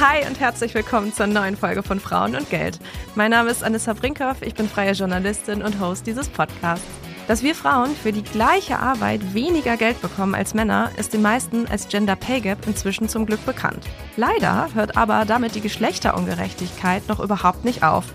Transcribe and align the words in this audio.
Hi 0.00 0.26
und 0.26 0.40
herzlich 0.40 0.72
willkommen 0.72 1.12
zur 1.12 1.26
neuen 1.26 1.58
Folge 1.58 1.82
von 1.82 2.00
Frauen 2.00 2.34
und 2.34 2.48
Geld. 2.48 2.78
Mein 3.16 3.32
Name 3.32 3.50
ist 3.50 3.62
Anissa 3.62 3.92
Brinkhoff, 3.92 4.40
ich 4.40 4.54
bin 4.54 4.66
freie 4.66 4.92
Journalistin 4.92 5.60
und 5.60 5.78
Host 5.78 6.06
dieses 6.06 6.26
Podcasts. 6.26 6.86
Dass 7.28 7.42
wir 7.42 7.54
Frauen 7.54 7.94
für 7.94 8.10
die 8.10 8.22
gleiche 8.22 8.78
Arbeit 8.78 9.34
weniger 9.34 9.76
Geld 9.76 10.00
bekommen 10.00 10.34
als 10.34 10.54
Männer, 10.54 10.90
ist 10.96 11.12
den 11.12 11.20
meisten 11.20 11.66
als 11.66 11.86
Gender 11.88 12.16
Pay 12.16 12.40
Gap 12.40 12.66
inzwischen 12.66 13.10
zum 13.10 13.26
Glück 13.26 13.44
bekannt. 13.44 13.84
Leider 14.16 14.70
hört 14.72 14.96
aber 14.96 15.26
damit 15.26 15.54
die 15.54 15.60
Geschlechterungerechtigkeit 15.60 17.06
noch 17.06 17.20
überhaupt 17.20 17.66
nicht 17.66 17.82
auf. 17.82 18.06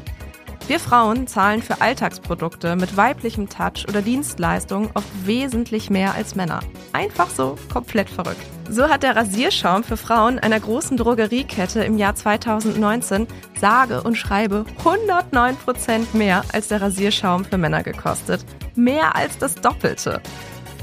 Wir 0.68 0.80
Frauen 0.80 1.28
zahlen 1.28 1.62
für 1.62 1.80
Alltagsprodukte 1.80 2.76
mit 2.76 2.98
weiblichem 2.98 3.48
Touch 3.48 3.86
oder 3.88 4.02
Dienstleistungen 4.02 4.90
oft 4.96 5.06
wesentlich 5.24 5.92
mehr 5.92 6.16
als 6.16 6.34
Männer. 6.34 6.60
Einfach 6.92 7.30
so 7.30 7.56
komplett 7.72 8.10
verrückt. 8.10 8.42
So 8.68 8.90
hat 8.90 9.04
der 9.04 9.16
Rasierschaum 9.16 9.84
für 9.84 9.96
Frauen 9.96 10.40
einer 10.40 10.60
großen 10.60 10.98
Drogeriekette 10.98 11.84
im 11.84 12.00
Jahr 12.00 12.16
2019 12.16 13.28
sage 13.62 14.02
und 14.02 14.16
schreibe 14.16 14.66
109% 14.84 16.18
mehr 16.18 16.44
als 16.52 16.70
der 16.70 16.82
Rasierschaum 16.82 17.45
für 17.45 17.59
Männer 17.59 17.84
gekostet. 17.84 18.44
Mehr 18.73 19.16
als 19.16 19.38
das 19.38 19.54
Doppelte. 19.54 20.20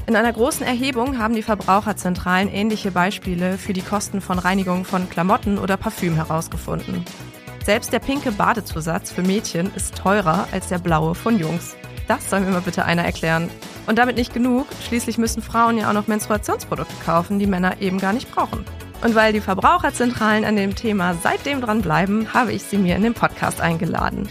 In 0.07 0.15
einer 0.15 0.31
großen 0.31 0.65
Erhebung 0.65 1.17
haben 1.17 1.35
die 1.35 1.43
Verbraucherzentralen 1.43 2.47
ähnliche 2.47 2.91
Beispiele 2.91 3.57
für 3.57 3.73
die 3.73 3.81
Kosten 3.81 4.21
von 4.21 4.39
Reinigung 4.39 4.85
von 4.85 5.09
Klamotten 5.09 5.57
oder 5.57 5.75
Parfüm 5.75 6.15
herausgefunden. 6.15 7.03
Selbst 7.63 7.93
der 7.93 7.99
pinke 7.99 8.33
Badezusatz 8.33 9.09
für 9.09 9.21
Mädchen 9.21 9.73
ist 9.73 9.95
teurer 9.95 10.49
als 10.51 10.67
der 10.67 10.79
blaue 10.79 11.15
von 11.15 11.39
Jungs. 11.39 11.77
Das 12.09 12.29
soll 12.29 12.41
mir 12.41 12.51
mal 12.51 12.59
bitte 12.59 12.83
einer 12.83 13.05
erklären. 13.05 13.49
Und 13.87 13.97
damit 13.97 14.17
nicht 14.17 14.33
genug, 14.33 14.67
schließlich 14.85 15.17
müssen 15.17 15.41
Frauen 15.41 15.77
ja 15.77 15.87
auch 15.87 15.93
noch 15.93 16.07
Menstruationsprodukte 16.07 16.93
kaufen, 17.05 17.39
die 17.39 17.47
Männer 17.47 17.81
eben 17.81 17.99
gar 17.99 18.11
nicht 18.11 18.29
brauchen. 18.33 18.65
Und 19.01 19.15
weil 19.15 19.31
die 19.31 19.39
Verbraucherzentralen 19.39 20.43
an 20.43 20.57
dem 20.57 20.75
Thema 20.75 21.13
seitdem 21.13 21.61
dran 21.61 21.81
bleiben, 21.81 22.33
habe 22.33 22.51
ich 22.51 22.63
sie 22.63 22.77
mir 22.77 22.97
in 22.97 23.03
den 23.03 23.13
Podcast 23.13 23.61
eingeladen. 23.61 24.27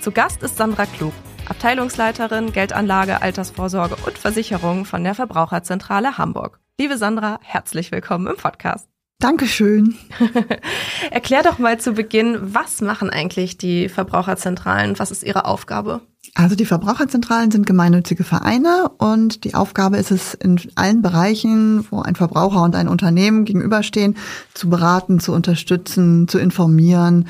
Zu 0.00 0.12
Gast 0.12 0.44
ist 0.44 0.56
Sandra 0.56 0.86
Klug, 0.86 1.12
Abteilungsleiterin 1.48 2.52
Geldanlage, 2.52 3.20
Altersvorsorge 3.20 3.96
und 4.06 4.16
Versicherung 4.16 4.84
von 4.84 5.02
der 5.02 5.16
Verbraucherzentrale 5.16 6.18
Hamburg. 6.18 6.60
Liebe 6.78 6.98
Sandra, 6.98 7.40
herzlich 7.42 7.90
willkommen 7.90 8.28
im 8.28 8.36
Podcast. 8.36 8.95
Dankeschön. 9.18 9.94
Erklär 11.10 11.42
doch 11.42 11.58
mal 11.58 11.80
zu 11.80 11.92
Beginn, 11.92 12.36
was 12.40 12.82
machen 12.82 13.08
eigentlich 13.08 13.56
die 13.56 13.88
Verbraucherzentralen? 13.88 14.98
Was 14.98 15.10
ist 15.10 15.22
ihre 15.22 15.46
Aufgabe? 15.46 16.02
Also 16.34 16.54
die 16.54 16.66
Verbraucherzentralen 16.66 17.50
sind 17.50 17.66
gemeinnützige 17.66 18.24
Vereine 18.24 18.90
und 18.98 19.44
die 19.44 19.54
Aufgabe 19.54 19.96
ist 19.96 20.10
es 20.10 20.34
in 20.34 20.60
allen 20.74 21.00
Bereichen, 21.00 21.86
wo 21.90 22.02
ein 22.02 22.14
Verbraucher 22.14 22.62
und 22.62 22.74
ein 22.74 22.88
Unternehmen 22.88 23.46
gegenüberstehen, 23.46 24.16
zu 24.52 24.68
beraten, 24.68 25.18
zu 25.18 25.32
unterstützen, 25.32 26.28
zu 26.28 26.38
informieren. 26.38 27.28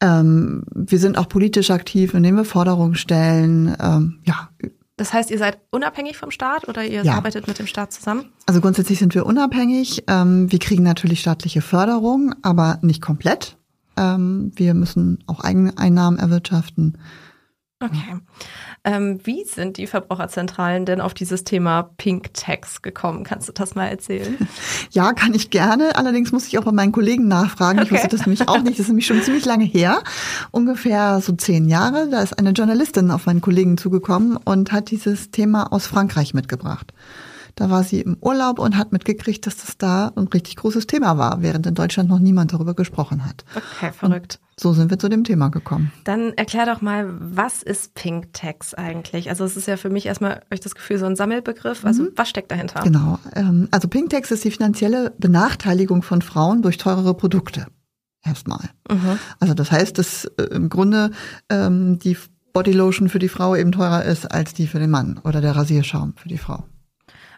Ähm, 0.00 0.62
wir 0.72 0.98
sind 1.00 1.18
auch 1.18 1.28
politisch 1.28 1.70
aktiv, 1.70 2.14
indem 2.14 2.36
wir 2.36 2.44
Forderungen 2.44 2.94
stellen. 2.94 3.74
Ähm, 3.80 4.20
ja, 4.24 4.50
das 4.96 5.12
heißt, 5.12 5.30
ihr 5.30 5.38
seid 5.38 5.58
unabhängig 5.70 6.16
vom 6.16 6.30
Staat 6.30 6.68
oder 6.68 6.84
ihr 6.84 7.04
ja. 7.04 7.14
arbeitet 7.14 7.46
mit 7.46 7.58
dem 7.58 7.66
Staat 7.66 7.92
zusammen? 7.92 8.32
Also 8.46 8.60
grundsätzlich 8.60 8.98
sind 8.98 9.14
wir 9.14 9.26
unabhängig. 9.26 10.04
Ähm, 10.08 10.50
wir 10.50 10.58
kriegen 10.58 10.82
natürlich 10.82 11.20
staatliche 11.20 11.60
Förderung, 11.60 12.34
aber 12.42 12.78
nicht 12.80 13.02
komplett. 13.02 13.58
Ähm, 13.98 14.52
wir 14.56 14.72
müssen 14.74 15.22
auch 15.26 15.40
eigene 15.40 15.76
Einnahmen 15.76 16.18
erwirtschaften. 16.18 16.96
Okay. 17.80 18.16
Ähm, 18.86 19.18
wie 19.24 19.42
sind 19.42 19.78
die 19.78 19.88
Verbraucherzentralen 19.88 20.86
denn 20.86 21.00
auf 21.00 21.12
dieses 21.12 21.42
Thema 21.42 21.90
Pink 21.98 22.32
Tax 22.34 22.82
gekommen? 22.82 23.24
Kannst 23.24 23.48
du 23.48 23.52
das 23.52 23.74
mal 23.74 23.86
erzählen? 23.86 24.38
Ja, 24.92 25.12
kann 25.12 25.34
ich 25.34 25.50
gerne. 25.50 25.96
Allerdings 25.96 26.32
muss 26.32 26.46
ich 26.46 26.58
auch 26.58 26.64
bei 26.64 26.72
meinen 26.72 26.92
Kollegen 26.92 27.28
nachfragen. 27.28 27.80
Okay. 27.80 27.88
Ich 27.88 27.92
wusste 27.92 28.16
das 28.16 28.26
nämlich 28.26 28.48
auch 28.48 28.62
nicht. 28.62 28.74
Das 28.74 28.80
ist 28.80 28.88
nämlich 28.88 29.06
schon 29.06 29.20
ziemlich 29.20 29.44
lange 29.44 29.64
her. 29.64 30.02
Ungefähr 30.52 31.20
so 31.20 31.32
zehn 31.32 31.68
Jahre. 31.68 32.08
Da 32.08 32.22
ist 32.22 32.38
eine 32.38 32.50
Journalistin 32.50 33.10
auf 33.10 33.26
meinen 33.26 33.40
Kollegen 33.40 33.76
zugekommen 33.76 34.36
und 34.36 34.72
hat 34.72 34.90
dieses 34.90 35.30
Thema 35.32 35.72
aus 35.72 35.86
Frankreich 35.86 36.34
mitgebracht. 36.34 36.92
Da 37.56 37.70
war 37.70 37.82
sie 37.84 38.02
im 38.02 38.18
Urlaub 38.20 38.58
und 38.58 38.76
hat 38.76 38.92
mitgekriegt, 38.92 39.46
dass 39.46 39.56
das 39.56 39.78
da 39.78 40.12
ein 40.14 40.28
richtig 40.28 40.56
großes 40.56 40.86
Thema 40.86 41.16
war, 41.16 41.40
während 41.40 41.66
in 41.66 41.74
Deutschland 41.74 42.10
noch 42.10 42.18
niemand 42.18 42.52
darüber 42.52 42.74
gesprochen 42.74 43.24
hat. 43.24 43.46
Okay, 43.54 43.92
verrückt. 43.92 44.40
Und 44.42 44.60
so 44.60 44.74
sind 44.74 44.90
wir 44.90 44.98
zu 44.98 45.08
dem 45.08 45.24
Thema 45.24 45.48
gekommen. 45.48 45.90
Dann 46.04 46.34
erklär 46.34 46.66
doch 46.66 46.82
mal, 46.82 47.08
was 47.18 47.62
ist 47.62 47.94
Pink 47.94 48.34
Tax 48.34 48.74
eigentlich? 48.74 49.30
Also 49.30 49.44
es 49.44 49.56
ist 49.56 49.66
ja 49.66 49.78
für 49.78 49.88
mich 49.88 50.04
erstmal, 50.04 50.42
ich 50.52 50.60
das 50.60 50.74
Gefühl, 50.74 50.98
so 50.98 51.06
ein 51.06 51.16
Sammelbegriff. 51.16 51.86
Also 51.86 52.02
mhm. 52.02 52.08
was 52.14 52.28
steckt 52.28 52.50
dahinter? 52.50 52.82
Genau. 52.82 53.18
Ähm, 53.34 53.68
also 53.70 53.88
Pink 53.88 54.10
Tax 54.10 54.30
ist 54.30 54.44
die 54.44 54.50
finanzielle 54.50 55.14
Benachteiligung 55.18 56.02
von 56.02 56.20
Frauen 56.20 56.60
durch 56.60 56.76
teurere 56.76 57.14
Produkte. 57.14 57.68
Erstmal. 58.22 58.68
Mhm. 58.90 59.18
Also 59.40 59.54
das 59.54 59.72
heißt, 59.72 59.96
dass 59.96 60.26
äh, 60.36 60.42
im 60.52 60.68
Grunde 60.68 61.10
ähm, 61.48 61.98
die 61.98 62.18
Bodylotion 62.52 63.08
für 63.08 63.18
die 63.18 63.30
Frau 63.30 63.56
eben 63.56 63.72
teurer 63.72 64.04
ist 64.04 64.30
als 64.30 64.52
die 64.52 64.66
für 64.66 64.78
den 64.78 64.90
Mann 64.90 65.20
oder 65.24 65.40
der 65.40 65.56
Rasierschaum 65.56 66.14
für 66.16 66.28
die 66.28 66.38
Frau. 66.38 66.64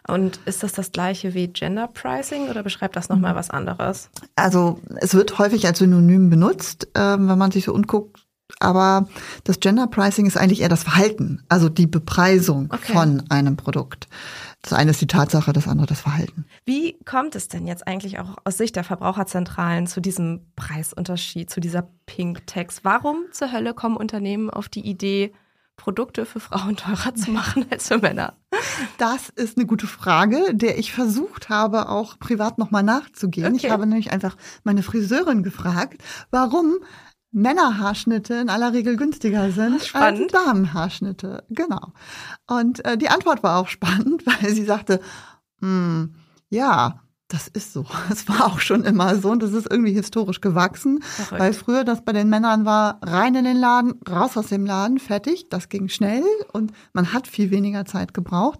Und 0.09 0.39
ist 0.45 0.63
das 0.63 0.73
das 0.73 0.91
gleiche 0.91 1.33
wie 1.33 1.47
Gender 1.47 1.87
Pricing 1.87 2.49
oder 2.49 2.63
beschreibt 2.63 2.95
das 2.95 3.09
nochmal 3.09 3.35
was 3.35 3.49
anderes? 3.49 4.09
Also 4.35 4.79
es 4.97 5.13
wird 5.13 5.37
häufig 5.37 5.65
als 5.65 5.79
Synonym 5.79 6.29
benutzt, 6.29 6.87
äh, 6.95 6.99
wenn 6.99 7.37
man 7.37 7.51
sich 7.51 7.65
so 7.65 7.73
umguckt. 7.73 8.25
Aber 8.59 9.07
das 9.43 9.59
Gender 9.59 9.87
Pricing 9.87 10.25
ist 10.25 10.35
eigentlich 10.35 10.61
eher 10.61 10.69
das 10.69 10.83
Verhalten, 10.83 11.43
also 11.49 11.69
die 11.69 11.85
Bepreisung 11.85 12.69
okay. 12.73 12.93
von 12.93 13.23
einem 13.29 13.55
Produkt. 13.55 14.07
Das 14.61 14.73
eine 14.73 14.91
ist 14.91 14.99
die 14.99 15.07
Tatsache, 15.07 15.53
das 15.53 15.67
andere 15.67 15.87
das 15.87 16.01
Verhalten. 16.01 16.45
Wie 16.65 16.97
kommt 17.05 17.35
es 17.35 17.47
denn 17.47 17.67
jetzt 17.67 17.87
eigentlich 17.87 18.19
auch 18.19 18.37
aus 18.43 18.57
Sicht 18.57 18.75
der 18.75 18.83
Verbraucherzentralen 18.83 19.87
zu 19.87 20.01
diesem 20.01 20.47
Preisunterschied, 20.55 21.49
zu 21.49 21.61
dieser 21.61 21.87
Pink 22.05 22.45
Tax? 22.47 22.83
Warum 22.83 23.25
zur 23.31 23.53
Hölle 23.53 23.73
kommen 23.73 23.95
Unternehmen 23.95 24.49
auf 24.49 24.67
die 24.67 24.85
Idee, 24.85 25.31
Produkte 25.77 26.25
für 26.25 26.41
Frauen 26.41 26.75
teurer 26.75 27.15
zu 27.15 27.31
machen 27.31 27.65
als 27.71 27.87
für 27.87 27.99
Männer? 27.99 28.33
Das 28.97 29.29
ist 29.29 29.57
eine 29.57 29.65
gute 29.65 29.87
Frage, 29.87 30.53
der 30.53 30.77
ich 30.77 30.93
versucht 30.93 31.49
habe, 31.49 31.89
auch 31.89 32.19
privat 32.19 32.57
nochmal 32.57 32.83
nachzugehen. 32.83 33.53
Okay. 33.53 33.65
Ich 33.65 33.71
habe 33.71 33.85
nämlich 33.85 34.11
einfach 34.11 34.35
meine 34.63 34.83
Friseurin 34.83 35.43
gefragt, 35.43 36.01
warum 36.31 36.75
Männerhaarschnitte 37.31 38.33
in 38.35 38.49
aller 38.49 38.73
Regel 38.73 38.97
günstiger 38.97 39.51
sind 39.51 39.83
spannend. 39.83 40.33
als 40.33 40.45
Damenhaarschnitte. 40.45 41.43
Genau. 41.49 41.93
Und 42.47 42.83
äh, 42.85 42.97
die 42.97 43.09
Antwort 43.09 43.43
war 43.43 43.59
auch 43.59 43.67
spannend, 43.67 44.25
weil 44.25 44.53
sie 44.53 44.65
sagte, 44.65 44.99
hm, 45.59 46.15
ja, 46.49 47.01
das 47.29 47.47
ist 47.47 47.73
so. 47.73 47.85
Es 48.09 48.27
war 48.27 48.47
auch 48.47 48.59
schon 48.59 48.83
immer 48.83 49.15
so 49.15 49.31
und 49.31 49.41
das 49.41 49.53
ist 49.53 49.67
irgendwie 49.71 49.93
historisch 49.93 50.41
gewachsen, 50.41 51.01
Verrückt. 51.01 51.41
weil 51.41 51.53
früher 51.53 51.83
das 51.85 52.03
bei 52.03 52.11
den 52.11 52.29
Männern 52.29 52.65
war, 52.65 52.99
rein 53.01 53.35
in 53.35 53.45
den 53.45 53.57
Laden, 53.57 53.93
raus 54.09 54.35
aus 54.35 54.47
dem 54.47 54.65
Laden, 54.65 54.99
fertig. 54.99 55.47
Das 55.49 55.69
ging 55.69 55.87
schnell 55.87 56.23
und 56.51 56.73
man 56.91 57.13
hat 57.13 57.27
viel 57.27 57.51
weniger 57.51 57.85
Zeit 57.85 58.13
gebraucht. 58.13 58.59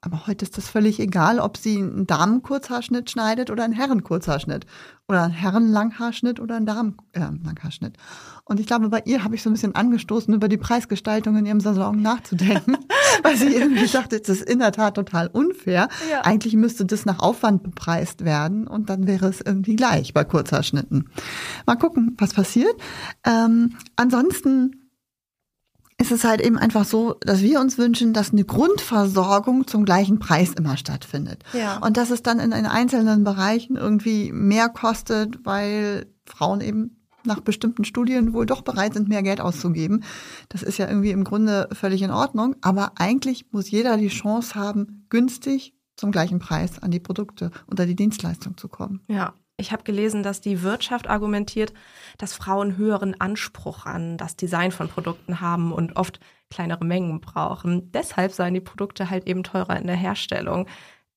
Aber 0.00 0.26
heute 0.28 0.44
ist 0.44 0.56
das 0.56 0.68
völlig 0.68 1.00
egal, 1.00 1.40
ob 1.40 1.56
sie 1.56 1.78
einen 1.78 2.06
Damenkurzhaarschnitt 2.06 3.10
schneidet 3.10 3.50
oder 3.50 3.64
einen 3.64 3.72
Herrenkurzhaarschnitt. 3.72 4.64
Oder 5.08 5.22
einen 5.24 5.32
Herrenlanghaarschnitt 5.32 6.38
oder 6.38 6.56
einen 6.56 6.66
Damenlanghaarschnitt. 6.66 7.96
Äh, 7.96 8.00
und 8.44 8.60
ich 8.60 8.66
glaube, 8.66 8.90
bei 8.90 9.02
ihr 9.06 9.24
habe 9.24 9.34
ich 9.34 9.42
so 9.42 9.50
ein 9.50 9.54
bisschen 9.54 9.74
angestoßen, 9.74 10.32
über 10.34 10.48
die 10.48 10.58
Preisgestaltung 10.58 11.36
in 11.36 11.46
ihrem 11.46 11.60
Salon 11.60 12.00
nachzudenken. 12.02 12.76
weil 13.22 13.36
sie 13.36 13.54
irgendwie 13.54 13.86
sagte, 13.86 14.20
das 14.20 14.28
ist 14.28 14.48
in 14.48 14.58
der 14.58 14.72
Tat 14.72 14.94
total 14.94 15.28
unfair. 15.28 15.88
Ja. 16.10 16.22
Eigentlich 16.22 16.54
müsste 16.54 16.84
das 16.84 17.06
nach 17.06 17.20
Aufwand 17.20 17.62
bepreist 17.62 18.24
werden 18.24 18.66
und 18.66 18.90
dann 18.90 19.06
wäre 19.06 19.26
es 19.28 19.40
irgendwie 19.40 19.76
gleich 19.76 20.14
bei 20.14 20.24
Kurzhaarschnitten. 20.24 21.08
Mal 21.66 21.76
gucken, 21.76 22.16
was 22.18 22.34
passiert. 22.34 22.74
Ähm, 23.24 23.74
ansonsten 23.96 24.77
ist 26.00 26.12
es 26.12 26.24
halt 26.24 26.40
eben 26.40 26.56
einfach 26.56 26.84
so, 26.84 27.14
dass 27.20 27.42
wir 27.42 27.60
uns 27.60 27.76
wünschen, 27.76 28.12
dass 28.12 28.32
eine 28.32 28.44
Grundversorgung 28.44 29.66
zum 29.66 29.84
gleichen 29.84 30.20
Preis 30.20 30.52
immer 30.52 30.76
stattfindet. 30.76 31.42
Ja. 31.52 31.78
Und 31.78 31.96
dass 31.96 32.10
es 32.10 32.22
dann 32.22 32.38
in, 32.38 32.52
in 32.52 32.66
einzelnen 32.66 33.24
Bereichen 33.24 33.76
irgendwie 33.76 34.30
mehr 34.32 34.68
kostet, 34.68 35.44
weil 35.44 36.06
Frauen 36.24 36.60
eben 36.60 36.98
nach 37.24 37.40
bestimmten 37.40 37.84
Studien 37.84 38.32
wohl 38.32 38.46
doch 38.46 38.62
bereit 38.62 38.94
sind, 38.94 39.08
mehr 39.08 39.24
Geld 39.24 39.40
auszugeben. 39.40 40.04
Das 40.48 40.62
ist 40.62 40.78
ja 40.78 40.88
irgendwie 40.88 41.10
im 41.10 41.24
Grunde 41.24 41.68
völlig 41.72 42.00
in 42.02 42.12
Ordnung. 42.12 42.54
Aber 42.62 42.92
eigentlich 42.94 43.46
muss 43.50 43.70
jeder 43.70 43.96
die 43.96 44.08
Chance 44.08 44.54
haben, 44.54 45.04
günstig 45.10 45.74
zum 45.96 46.12
gleichen 46.12 46.38
Preis 46.38 46.78
an 46.78 46.92
die 46.92 47.00
Produkte 47.00 47.50
oder 47.70 47.86
die 47.86 47.96
Dienstleistung 47.96 48.56
zu 48.56 48.68
kommen. 48.68 49.00
Ja, 49.08 49.34
ich 49.58 49.72
habe 49.72 49.82
gelesen, 49.82 50.22
dass 50.22 50.40
die 50.40 50.62
Wirtschaft 50.62 51.08
argumentiert, 51.08 51.74
dass 52.16 52.32
Frauen 52.32 52.76
höheren 52.76 53.20
Anspruch 53.20 53.86
an 53.86 54.16
das 54.16 54.36
Design 54.36 54.70
von 54.70 54.88
Produkten 54.88 55.40
haben 55.40 55.72
und 55.72 55.96
oft 55.96 56.20
kleinere 56.48 56.84
Mengen 56.84 57.20
brauchen. 57.20 57.90
Deshalb 57.90 58.32
seien 58.32 58.54
die 58.54 58.60
Produkte 58.60 59.10
halt 59.10 59.26
eben 59.26 59.42
teurer 59.42 59.76
in 59.76 59.88
der 59.88 59.96
Herstellung. 59.96 60.66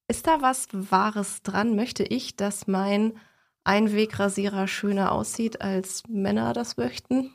Ist 0.08 0.28
da 0.28 0.42
was 0.42 0.68
Wahres 0.72 1.44
dran? 1.44 1.76
Möchte 1.76 2.04
ich, 2.04 2.36
dass 2.36 2.68
mein 2.68 3.14
Einwegrasierer 3.64 4.68
schöner 4.68 5.12
aussieht, 5.12 5.62
als 5.62 6.04
Männer 6.10 6.54
das 6.54 6.78
möchten? 6.78 7.32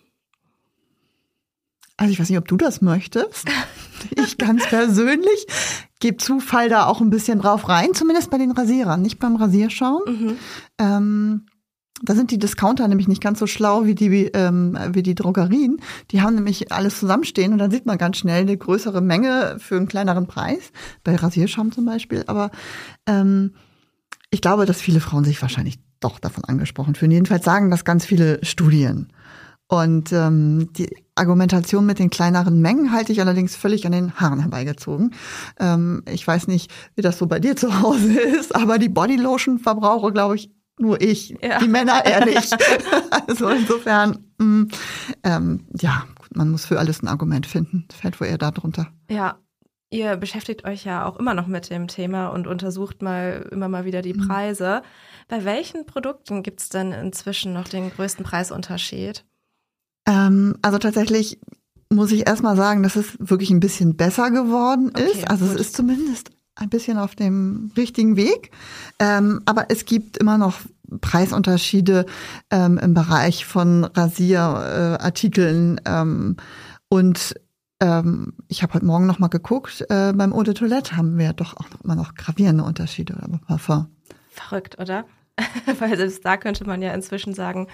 Also 1.96 2.12
ich 2.12 2.20
weiß 2.20 2.28
nicht, 2.28 2.38
ob 2.38 2.48
du 2.48 2.56
das 2.56 2.81
möchtest. 2.82 3.48
Ich 4.14 4.37
ganz 4.37 4.64
persönlich 4.69 5.46
gebe 6.00 6.19
Zufall 6.19 6.69
da 6.69 6.84
auch 6.87 7.00
ein 7.00 7.08
bisschen 7.10 7.40
drauf 7.40 7.69
rein, 7.69 7.94
zumindest 7.94 8.31
bei 8.31 8.37
den 8.38 8.50
Rasierern, 8.52 9.00
nicht 9.00 9.19
beim 9.19 9.37
Rasierschaum. 9.37 10.02
Mhm. 10.06 10.37
Ähm, 10.78 11.46
Da 12.04 12.14
sind 12.14 12.31
die 12.31 12.38
Discounter 12.38 12.87
nämlich 12.88 13.08
nicht 13.08 13.22
ganz 13.22 13.38
so 13.38 13.46
schlau 13.46 13.87
wie 13.87 13.94
die, 13.94 14.26
ähm, 14.26 14.78
wie 14.93 15.02
die 15.02 15.14
Drogerien. 15.14 15.78
Die 16.10 16.20
haben 16.20 16.34
nämlich 16.34 16.70
alles 16.70 17.00
zusammenstehen 17.00 17.52
und 17.52 17.58
dann 17.58 17.70
sieht 17.70 17.87
man 17.87 17.96
ganz 17.96 18.19
schnell 18.19 18.43
eine 18.43 18.56
größere 18.56 19.00
Menge 19.00 19.56
für 19.58 19.76
einen 19.76 19.88
kleineren 19.88 20.26
Preis. 20.26 20.72
Bei 21.02 21.16
Rasierschaum 21.16 21.72
zum 21.72 21.87
Beispiel. 21.87 22.22
Aber 22.26 22.50
ähm, 23.06 23.54
ich 24.31 24.43
glaube, 24.43 24.66
dass 24.66 24.81
viele 24.82 25.00
Frauen 25.00 25.25
sich 25.25 25.40
wahrscheinlich 25.40 25.78
doch 26.00 26.19
davon 26.19 26.44
angesprochen 26.44 26.94
fühlen. 26.94 27.12
Jedenfalls 27.12 27.46
sagen 27.46 27.70
das 27.70 27.84
ganz 27.87 28.04
viele 28.04 28.44
Studien. 28.44 29.08
Und 29.68 30.12
ähm, 30.12 30.72
die 30.74 30.88
Argumentation 31.16 31.86
mit 31.86 31.98
den 31.98 32.10
kleineren 32.10 32.60
Mengen 32.60 32.92
halte 32.92 33.12
ich 33.12 33.20
allerdings 33.20 33.56
völlig 33.56 33.84
an 33.84 33.92
den 33.92 34.14
Haaren 34.14 34.40
herbeigezogen. 34.40 35.12
Ähm, 35.58 36.02
ich 36.08 36.26
weiß 36.26 36.46
nicht, 36.46 36.72
wie 36.94 37.02
das 37.02 37.18
so 37.18 37.26
bei 37.26 37.40
dir 37.40 37.56
zu 37.56 37.80
Hause 37.80 38.20
ist, 38.38 38.54
aber 38.54 38.78
die 38.78 38.88
Bodylotion 38.88 39.58
verbrauche, 39.58 40.12
glaube 40.12 40.36
ich, 40.36 40.50
nur 40.78 41.00
ich. 41.00 41.34
Ja. 41.42 41.58
Die 41.58 41.68
Männer 41.68 42.04
eher 42.04 42.24
nicht. 42.24 42.56
also 43.26 43.48
insofern, 43.48 44.26
mh, 44.38 44.44
mm, 44.44 44.68
ähm, 45.24 45.66
ja, 45.80 46.04
man 46.34 46.50
muss 46.50 46.66
für 46.66 46.78
alles 46.78 47.02
ein 47.02 47.08
Argument 47.08 47.46
finden. 47.46 47.88
Fällt 47.92 48.20
wohl 48.20 48.28
eher 48.28 48.38
darunter. 48.38 48.88
Ja, 49.10 49.38
Ihr 49.88 50.16
beschäftigt 50.16 50.64
euch 50.64 50.84
ja 50.84 51.06
auch 51.06 51.16
immer 51.16 51.32
noch 51.32 51.46
mit 51.46 51.70
dem 51.70 51.86
Thema 51.86 52.28
und 52.28 52.48
untersucht 52.48 53.02
mal 53.02 53.48
immer 53.52 53.69
mal 53.69 53.84
wieder 53.84 54.02
die 54.02 54.14
mhm. 54.14 54.26
Preise. 54.26 54.82
Bei 55.28 55.44
welchen 55.44 55.86
Produkten 55.86 56.42
gibt 56.42 56.60
es 56.60 56.69
denn 56.69 56.90
inzwischen 56.90 57.52
noch 57.52 57.69
den 57.69 57.90
größten 57.90 58.24
Preisunterschied? 58.24 59.24
Ähm, 60.06 60.56
also 60.62 60.79
tatsächlich 60.79 61.38
muss 61.91 62.12
ich 62.12 62.26
erstmal 62.26 62.56
sagen, 62.56 62.82
dass 62.82 62.97
es 62.97 63.17
wirklich 63.19 63.50
ein 63.50 63.61
bisschen 63.61 63.97
besser 63.97 64.31
geworden 64.31 64.91
okay, 64.94 65.05
ist. 65.12 65.29
Also 65.29 65.47
gut. 65.47 65.55
es 65.55 65.61
ist 65.61 65.76
zumindest 65.76 66.31
ein 66.56 66.70
bisschen 66.70 66.99
auf 66.99 67.14
dem 67.14 67.70
richtigen 67.76 68.17
Weg. 68.17 68.50
Ähm, 68.99 69.43
aber 69.44 69.67
es 69.69 69.85
gibt 69.85 70.17
immer 70.17 70.38
noch 70.38 70.61
Preisunterschiede 71.00 72.06
ähm, 72.50 72.79
im 72.79 72.94
Bereich 72.94 73.44
von 73.44 73.85
Rasierartikeln. 73.85 75.81
Ähm, 75.85 76.37
und 76.88 77.35
ähm, 77.81 78.32
ich 78.49 78.62
habe 78.62 78.75
heute 78.75 78.87
Morgen 78.87 79.06
noch 79.06 79.19
mal 79.19 79.29
geguckt, 79.29 79.85
äh, 79.91 80.12
beim 80.12 80.32
Eau 80.32 80.43
de 80.43 80.55
Toilette 80.55 80.97
haben 80.97 81.19
wir 81.19 81.32
doch 81.35 81.56
auch 81.56 81.69
noch, 81.70 81.82
immer 81.82 81.94
noch 81.94 82.14
gravierende 82.14 82.64
Unterschiede 82.64 83.14
Parfum. 83.47 83.88
Verrückt, 84.31 84.79
oder? 84.79 85.05
Weil 85.79 85.97
selbst 85.97 86.25
da 86.25 86.37
könnte 86.38 86.64
man 86.64 86.81
ja 86.81 86.94
inzwischen 86.94 87.35
sagen, 87.35 87.69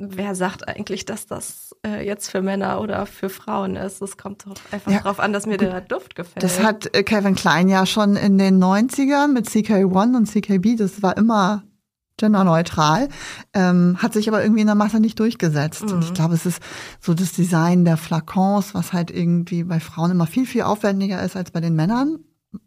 wer 0.00 0.34
sagt 0.34 0.66
eigentlich, 0.68 1.04
dass 1.04 1.26
das 1.26 1.76
äh, 1.86 2.04
jetzt 2.04 2.30
für 2.30 2.42
Männer 2.42 2.80
oder 2.80 3.06
für 3.06 3.28
Frauen 3.28 3.76
ist? 3.76 4.00
Es 4.00 4.16
kommt 4.16 4.46
doch 4.46 4.54
einfach 4.70 4.90
ja, 4.90 4.98
darauf 4.98 5.20
an, 5.20 5.32
dass 5.32 5.46
mir 5.46 5.58
gut. 5.58 5.68
der 5.68 5.80
Duft 5.80 6.14
gefällt. 6.14 6.42
Das 6.42 6.62
hat 6.62 6.94
äh, 6.94 7.02
Kevin 7.02 7.34
Klein 7.34 7.68
ja 7.68 7.86
schon 7.86 8.16
in 8.16 8.38
den 8.38 8.62
90ern 8.62 9.28
mit 9.28 9.46
CK1 9.46 10.16
und 10.16 10.26
CKB, 10.26 10.76
das 10.76 11.02
war 11.02 11.16
immer 11.16 11.64
genderneutral, 12.16 13.08
ähm, 13.54 13.96
hat 13.98 14.12
sich 14.12 14.28
aber 14.28 14.42
irgendwie 14.42 14.60
in 14.60 14.66
der 14.66 14.76
Masse 14.76 15.00
nicht 15.00 15.18
durchgesetzt. 15.18 15.86
Mhm. 15.86 15.92
Und 15.92 16.04
ich 16.04 16.10
mhm. 16.10 16.14
glaube, 16.14 16.34
es 16.34 16.46
ist 16.46 16.62
so 17.00 17.14
das 17.14 17.32
Design 17.32 17.84
der 17.84 17.96
Flakons, 17.96 18.74
was 18.74 18.92
halt 18.92 19.10
irgendwie 19.10 19.64
bei 19.64 19.80
Frauen 19.80 20.10
immer 20.10 20.26
viel, 20.26 20.46
viel 20.46 20.62
aufwendiger 20.62 21.22
ist 21.22 21.36
als 21.36 21.50
bei 21.50 21.60
den 21.60 21.74
Männern. 21.74 22.18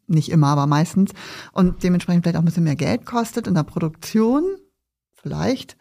Nicht 0.08 0.30
immer, 0.30 0.48
aber 0.48 0.66
meistens. 0.66 1.12
Und 1.52 1.84
dementsprechend 1.84 2.24
vielleicht 2.24 2.38
auch 2.38 2.42
ein 2.42 2.46
bisschen 2.46 2.64
mehr 2.64 2.76
Geld 2.76 3.06
kostet 3.06 3.48
in 3.48 3.54
der 3.54 3.64
Produktion. 3.64 4.44
Vielleicht. 5.14 5.78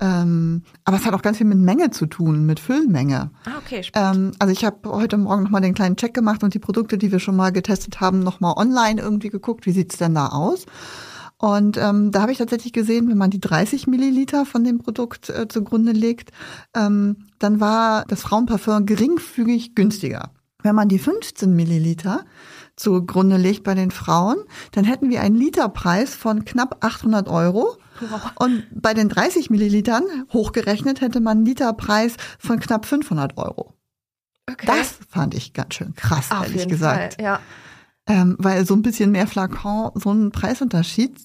Ähm, 0.00 0.62
aber 0.84 0.96
es 0.96 1.04
hat 1.04 1.14
auch 1.14 1.22
ganz 1.22 1.38
viel 1.38 1.46
mit 1.46 1.58
Menge 1.58 1.90
zu 1.90 2.06
tun, 2.06 2.46
mit 2.46 2.60
Füllmenge. 2.60 3.30
Ah, 3.44 3.58
okay, 3.64 3.82
ähm, 3.94 4.32
also 4.38 4.52
ich 4.52 4.64
habe 4.64 4.90
heute 4.90 5.16
Morgen 5.16 5.44
nochmal 5.44 5.60
den 5.60 5.74
kleinen 5.74 5.96
Check 5.96 6.14
gemacht 6.14 6.42
und 6.42 6.54
die 6.54 6.58
Produkte, 6.58 6.98
die 6.98 7.12
wir 7.12 7.20
schon 7.20 7.36
mal 7.36 7.52
getestet 7.52 8.00
haben, 8.00 8.20
nochmal 8.20 8.54
online 8.56 9.00
irgendwie 9.00 9.28
geguckt, 9.28 9.66
wie 9.66 9.72
sieht's 9.72 9.98
denn 9.98 10.14
da 10.14 10.28
aus? 10.28 10.66
Und 11.38 11.76
ähm, 11.76 12.12
da 12.12 12.22
habe 12.22 12.30
ich 12.30 12.38
tatsächlich 12.38 12.72
gesehen, 12.72 13.08
wenn 13.08 13.18
man 13.18 13.30
die 13.30 13.40
30 13.40 13.88
Milliliter 13.88 14.46
von 14.46 14.62
dem 14.62 14.78
Produkt 14.78 15.28
äh, 15.28 15.48
zugrunde 15.48 15.90
legt, 15.90 16.30
ähm, 16.72 17.26
dann 17.40 17.58
war 17.58 18.04
das 18.06 18.22
Frauenparfum 18.22 18.86
geringfügig 18.86 19.74
günstiger. 19.74 20.30
Wenn 20.62 20.76
man 20.76 20.88
die 20.88 21.00
15 21.00 21.52
Milliliter 21.54 22.24
zugrunde 22.76 23.38
legt 23.38 23.64
bei 23.64 23.74
den 23.74 23.90
Frauen, 23.90 24.38
dann 24.70 24.84
hätten 24.84 25.10
wir 25.10 25.20
einen 25.20 25.34
Literpreis 25.34 26.14
von 26.14 26.44
knapp 26.44 26.84
800 26.84 27.28
Euro. 27.28 27.76
Und 28.36 28.64
bei 28.70 28.94
den 28.94 29.08
30 29.08 29.50
Millilitern 29.50 30.04
hochgerechnet 30.32 31.00
hätte 31.00 31.20
man 31.20 31.38
einen 31.38 31.46
Literpreis 31.46 32.16
von 32.38 32.60
knapp 32.60 32.86
500 32.86 33.36
Euro. 33.36 33.74
Okay. 34.50 34.66
Das 34.66 34.98
fand 35.08 35.34
ich 35.34 35.52
ganz 35.52 35.74
schön 35.74 35.94
krass, 35.94 36.30
Auf 36.30 36.44
ehrlich 36.44 36.68
gesagt. 36.68 37.14
Fall, 37.14 37.24
ja. 37.24 37.40
Ähm, 38.06 38.36
weil 38.38 38.66
so 38.66 38.74
ein 38.74 38.82
bisschen 38.82 39.12
mehr 39.12 39.28
Flakon, 39.28 39.92
so 39.94 40.12
ein 40.12 40.32
Preisunterschied 40.32 41.16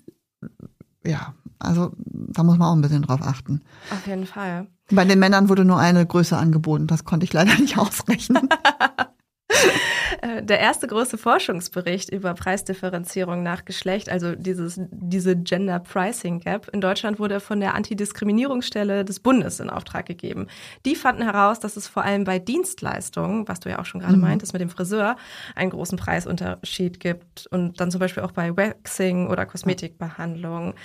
ja, 1.07 1.33
also 1.59 1.94
da 1.97 2.44
muss 2.44 2.57
man 2.57 2.68
auch 2.68 2.75
ein 2.75 2.81
bisschen 2.81 3.01
drauf 3.01 3.21
achten. 3.21 3.62
Auf 3.91 4.06
jeden 4.06 4.25
Fall. 4.25 4.68
Bei 4.91 5.06
den 5.06 5.19
Männern 5.19 5.50
wurde 5.50 5.65
nur 5.65 5.80
eine 5.80 6.06
Größe 6.06 6.38
angeboten. 6.38 6.88
Das 6.88 7.06
konnte 7.06 7.23
ich 7.23 7.33
leider 7.33 7.56
nicht 7.57 7.77
ausrechnen. 7.77 8.50
Äh, 10.27 10.44
der 10.44 10.59
erste 10.59 10.88
große 10.88 11.18
Forschungsbericht 11.18 12.09
über 12.09 12.33
Preisdifferenzierung 12.33 13.44
nach 13.44 13.65
Geschlecht, 13.65 14.09
also 14.09 14.35
dieses, 14.35 14.79
diese 14.91 15.35
Gender 15.35 15.79
Pricing 15.79 16.39
Gap 16.39 16.69
in 16.74 16.81
Deutschland 16.81 17.19
wurde 17.19 17.39
von 17.39 17.59
der 17.59 17.75
Antidiskriminierungsstelle 17.75 19.06
des 19.06 19.19
Bundes 19.19 19.59
in 19.59 19.69
Auftrag 19.69 20.06
gegeben. 20.06 20.47
Die 20.85 20.95
fanden 20.95 21.24
heraus, 21.24 21.59
dass 21.59 21.77
es 21.77 21.88
vor 21.88 22.03
allem 22.03 22.24
bei 22.24 22.39
Dienstleistungen, 22.39 23.47
was 23.47 23.59
du 23.59 23.69
ja 23.69 23.79
auch 23.79 23.85
schon 23.85 24.01
gerade 24.01 24.15
mhm. 24.15 24.21
meintest 24.21 24.53
mit 24.53 24.62
dem 24.62 24.69
Friseur, 24.69 25.15
einen 25.56 25.71
großen 25.71 25.97
Preisunterschied 25.97 27.00
gibt 27.00 27.47
und 27.47 27.80
dann 27.80 27.91
zum 27.91 28.00
Beispiel 28.00 28.23
auch 28.23 28.31
bei 28.31 28.56
Waxing 28.56 29.27
oder 29.27 29.45
Kosmetikbehandlung. 29.45 30.75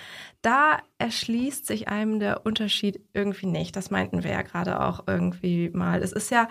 Da 0.43 0.79
erschließt 0.99 1.67
sich 1.67 1.89
einem 1.89 2.19
der 2.19 2.45
Unterschied 2.47 3.01
irgendwie 3.13 3.47
nicht. 3.47 3.77
Das 3.77 3.91
meinten 3.91 4.25
wir 4.25 4.31
ja 4.31 4.43
gerade 4.43 4.81
auch 4.81 5.05
irgendwie 5.07 5.71
mal. 5.71 6.03
Es 6.03 6.13
ist 6.13 6.31
ja 6.31 6.49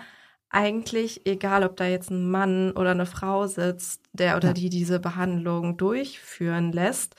eigentlich 0.52 1.26
egal, 1.26 1.64
ob 1.64 1.76
da 1.76 1.86
jetzt 1.86 2.10
ein 2.10 2.30
Mann 2.30 2.72
oder 2.72 2.90
eine 2.90 3.06
Frau 3.06 3.46
sitzt, 3.46 4.02
der 4.12 4.36
oder 4.36 4.48
ja. 4.48 4.54
die 4.54 4.68
diese 4.68 5.00
Behandlung 5.00 5.76
durchführen 5.76 6.72
lässt. 6.72 7.16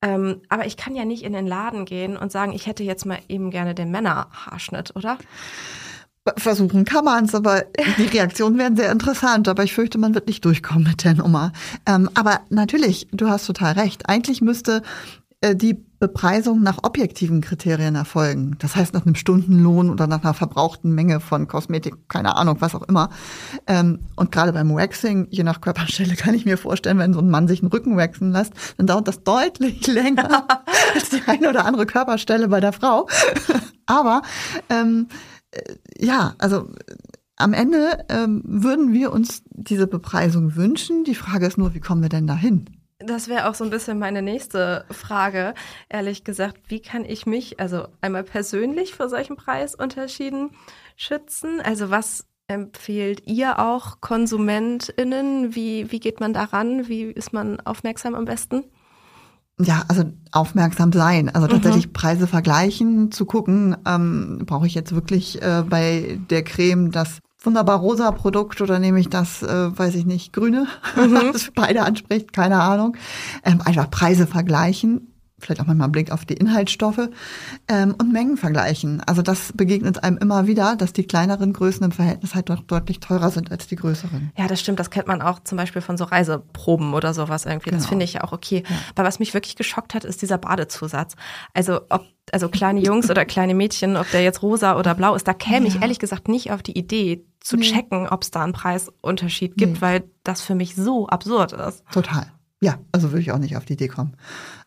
Ähm, 0.00 0.42
aber 0.48 0.66
ich 0.66 0.76
kann 0.76 0.94
ja 0.94 1.04
nicht 1.04 1.24
in 1.24 1.32
den 1.32 1.46
Laden 1.46 1.84
gehen 1.84 2.16
und 2.16 2.30
sagen, 2.30 2.52
ich 2.52 2.66
hätte 2.66 2.84
jetzt 2.84 3.04
mal 3.04 3.18
eben 3.28 3.50
gerne 3.50 3.74
den 3.74 3.90
Männerhaarschnitt, 3.90 4.94
oder? 4.94 5.18
Versuchen 6.36 6.84
kann 6.84 7.06
man 7.06 7.24
es, 7.24 7.34
aber 7.34 7.64
die 7.98 8.06
Reaktionen 8.06 8.58
werden 8.58 8.76
sehr 8.76 8.92
interessant. 8.92 9.48
Aber 9.48 9.64
ich 9.64 9.72
fürchte, 9.72 9.98
man 9.98 10.14
wird 10.14 10.28
nicht 10.28 10.44
durchkommen 10.44 10.84
mit 10.84 11.04
der 11.04 11.14
Nummer. 11.14 11.52
Ähm, 11.86 12.10
aber 12.14 12.42
natürlich, 12.50 13.08
du 13.12 13.28
hast 13.28 13.46
total 13.46 13.72
recht. 13.72 14.08
Eigentlich 14.08 14.40
müsste 14.40 14.82
äh, 15.40 15.56
die 15.56 15.87
Bepreisung 15.98 16.62
nach 16.62 16.78
objektiven 16.84 17.40
Kriterien 17.40 17.96
erfolgen. 17.96 18.56
Das 18.60 18.76
heißt 18.76 18.94
nach 18.94 19.04
einem 19.04 19.16
Stundenlohn 19.16 19.90
oder 19.90 20.06
nach 20.06 20.22
einer 20.22 20.34
verbrauchten 20.34 20.94
Menge 20.94 21.18
von 21.18 21.48
Kosmetik, 21.48 22.08
keine 22.08 22.36
Ahnung, 22.36 22.56
was 22.60 22.74
auch 22.74 22.82
immer. 22.82 23.10
Ähm, 23.66 24.00
und 24.14 24.30
gerade 24.30 24.52
beim 24.52 24.72
Waxing, 24.74 25.26
je 25.30 25.42
nach 25.42 25.60
Körperstelle, 25.60 26.14
kann 26.16 26.34
ich 26.34 26.44
mir 26.44 26.56
vorstellen, 26.56 26.98
wenn 26.98 27.12
so 27.12 27.20
ein 27.20 27.30
Mann 27.30 27.48
sich 27.48 27.62
einen 27.62 27.70
Rücken 27.70 27.96
waxen 27.96 28.30
lässt, 28.30 28.52
dann 28.76 28.86
dauert 28.86 29.08
das 29.08 29.24
deutlich 29.24 29.86
länger 29.88 30.46
als 30.94 31.10
die 31.10 31.22
eine 31.26 31.48
oder 31.48 31.64
andere 31.64 31.86
Körperstelle 31.86 32.48
bei 32.48 32.60
der 32.60 32.72
Frau. 32.72 33.08
Aber 33.86 34.22
ähm, 34.70 35.08
äh, 35.50 35.60
ja, 35.98 36.34
also 36.38 36.68
am 37.36 37.52
Ende 37.52 38.04
ähm, 38.08 38.42
würden 38.44 38.92
wir 38.92 39.12
uns 39.12 39.42
diese 39.50 39.86
Bepreisung 39.86 40.56
wünschen. 40.56 41.04
Die 41.04 41.14
Frage 41.14 41.46
ist 41.46 41.58
nur, 41.58 41.74
wie 41.74 41.80
kommen 41.80 42.02
wir 42.02 42.08
denn 42.08 42.26
dahin? 42.26 42.77
Das 43.00 43.28
wäre 43.28 43.48
auch 43.48 43.54
so 43.54 43.62
ein 43.62 43.70
bisschen 43.70 44.00
meine 44.00 44.22
nächste 44.22 44.84
Frage, 44.90 45.54
ehrlich 45.88 46.24
gesagt. 46.24 46.58
Wie 46.66 46.80
kann 46.80 47.04
ich 47.04 47.26
mich, 47.26 47.60
also 47.60 47.86
einmal 48.00 48.24
persönlich 48.24 48.94
vor 48.94 49.08
solchen 49.08 49.36
Preisunterschieden 49.36 50.50
schützen? 50.96 51.60
Also 51.60 51.90
was 51.90 52.26
empfehlt 52.48 53.22
ihr 53.26 53.60
auch 53.60 54.00
KonsumentInnen? 54.00 55.54
Wie, 55.54 55.92
wie 55.92 56.00
geht 56.00 56.18
man 56.18 56.32
daran? 56.32 56.88
Wie 56.88 57.02
ist 57.02 57.32
man 57.32 57.60
aufmerksam 57.60 58.16
am 58.16 58.24
besten? 58.24 58.64
Ja, 59.60 59.84
also 59.86 60.04
aufmerksam 60.32 60.92
sein. 60.92 61.28
Also 61.28 61.46
tatsächlich 61.46 61.88
mhm. 61.88 61.92
Preise 61.92 62.26
vergleichen, 62.26 63.12
zu 63.12 63.26
gucken, 63.26 63.76
ähm, 63.86 64.42
brauche 64.44 64.66
ich 64.66 64.74
jetzt 64.74 64.92
wirklich 64.92 65.40
äh, 65.40 65.62
bei 65.68 66.18
der 66.30 66.42
Creme 66.42 66.90
das 66.90 67.20
wunderbar 67.48 67.78
rosa 67.78 68.10
Produkt 68.10 68.60
oder 68.60 68.78
nehme 68.78 69.00
ich 69.00 69.08
das, 69.08 69.42
äh, 69.42 69.78
weiß 69.78 69.94
ich 69.94 70.04
nicht, 70.04 70.34
grüne, 70.34 70.66
mhm. 70.96 71.14
das 71.32 71.50
beide 71.54 71.82
anspricht, 71.82 72.34
keine 72.34 72.60
Ahnung. 72.60 72.94
Ähm, 73.42 73.62
einfach 73.64 73.90
Preise 73.90 74.26
vergleichen, 74.26 75.14
vielleicht 75.38 75.62
auch 75.62 75.66
manchmal 75.66 75.86
einen 75.86 75.92
Blick 75.92 76.12
auf 76.12 76.26
die 76.26 76.34
Inhaltsstoffe 76.34 77.08
ähm, 77.68 77.94
und 77.98 78.12
Mengen 78.12 78.36
vergleichen. 78.36 79.00
Also 79.06 79.22
das 79.22 79.54
begegnet 79.54 80.04
einem 80.04 80.18
immer 80.18 80.46
wieder, 80.46 80.76
dass 80.76 80.92
die 80.92 81.04
kleineren 81.04 81.54
Größen 81.54 81.82
im 81.84 81.92
Verhältnis 81.92 82.34
halt 82.34 82.50
doch 82.50 82.60
deutlich 82.60 83.00
teurer 83.00 83.30
sind 83.30 83.50
als 83.50 83.66
die 83.66 83.76
größeren. 83.76 84.30
Ja, 84.36 84.46
das 84.46 84.60
stimmt. 84.60 84.78
Das 84.78 84.90
kennt 84.90 85.06
man 85.06 85.22
auch 85.22 85.38
zum 85.40 85.56
Beispiel 85.56 85.80
von 85.80 85.96
so 85.96 86.04
Reiseproben 86.04 86.92
oder 86.92 87.14
sowas 87.14 87.46
irgendwie. 87.46 87.70
Genau. 87.70 87.80
Das 87.80 87.86
finde 87.86 88.04
ich 88.04 88.12
ja 88.12 88.24
auch 88.24 88.32
okay. 88.32 88.62
Ja. 88.68 88.76
Aber 88.94 89.08
was 89.08 89.20
mich 89.20 89.32
wirklich 89.32 89.56
geschockt 89.56 89.94
hat, 89.94 90.04
ist 90.04 90.20
dieser 90.20 90.36
Badezusatz. 90.36 91.14
Also 91.54 91.80
ob 91.88 92.04
also 92.30 92.50
kleine 92.50 92.80
Jungs 92.80 93.10
oder 93.10 93.24
kleine 93.24 93.54
Mädchen, 93.54 93.96
ob 93.96 94.10
der 94.10 94.22
jetzt 94.22 94.42
rosa 94.42 94.78
oder 94.78 94.94
blau 94.94 95.14
ist, 95.14 95.26
da 95.26 95.32
käme 95.32 95.66
ja. 95.66 95.74
ich 95.74 95.80
ehrlich 95.80 95.98
gesagt 95.98 96.28
nicht 96.28 96.52
auf 96.52 96.62
die 96.62 96.76
Idee 96.76 97.24
zu 97.48 97.56
nee. 97.56 97.62
checken, 97.62 98.06
ob 98.08 98.22
es 98.22 98.30
da 98.30 98.44
einen 98.44 98.52
Preisunterschied 98.52 99.56
gibt, 99.56 99.74
nee. 99.74 99.80
weil 99.80 100.04
das 100.22 100.42
für 100.42 100.54
mich 100.54 100.74
so 100.74 101.08
absurd 101.08 101.52
ist. 101.52 101.82
Total. 101.90 102.30
Ja, 102.60 102.78
also 102.92 103.10
würde 103.10 103.22
ich 103.22 103.32
auch 103.32 103.38
nicht 103.38 103.56
auf 103.56 103.64
die 103.64 103.72
Idee 103.72 103.88
kommen. 103.88 104.16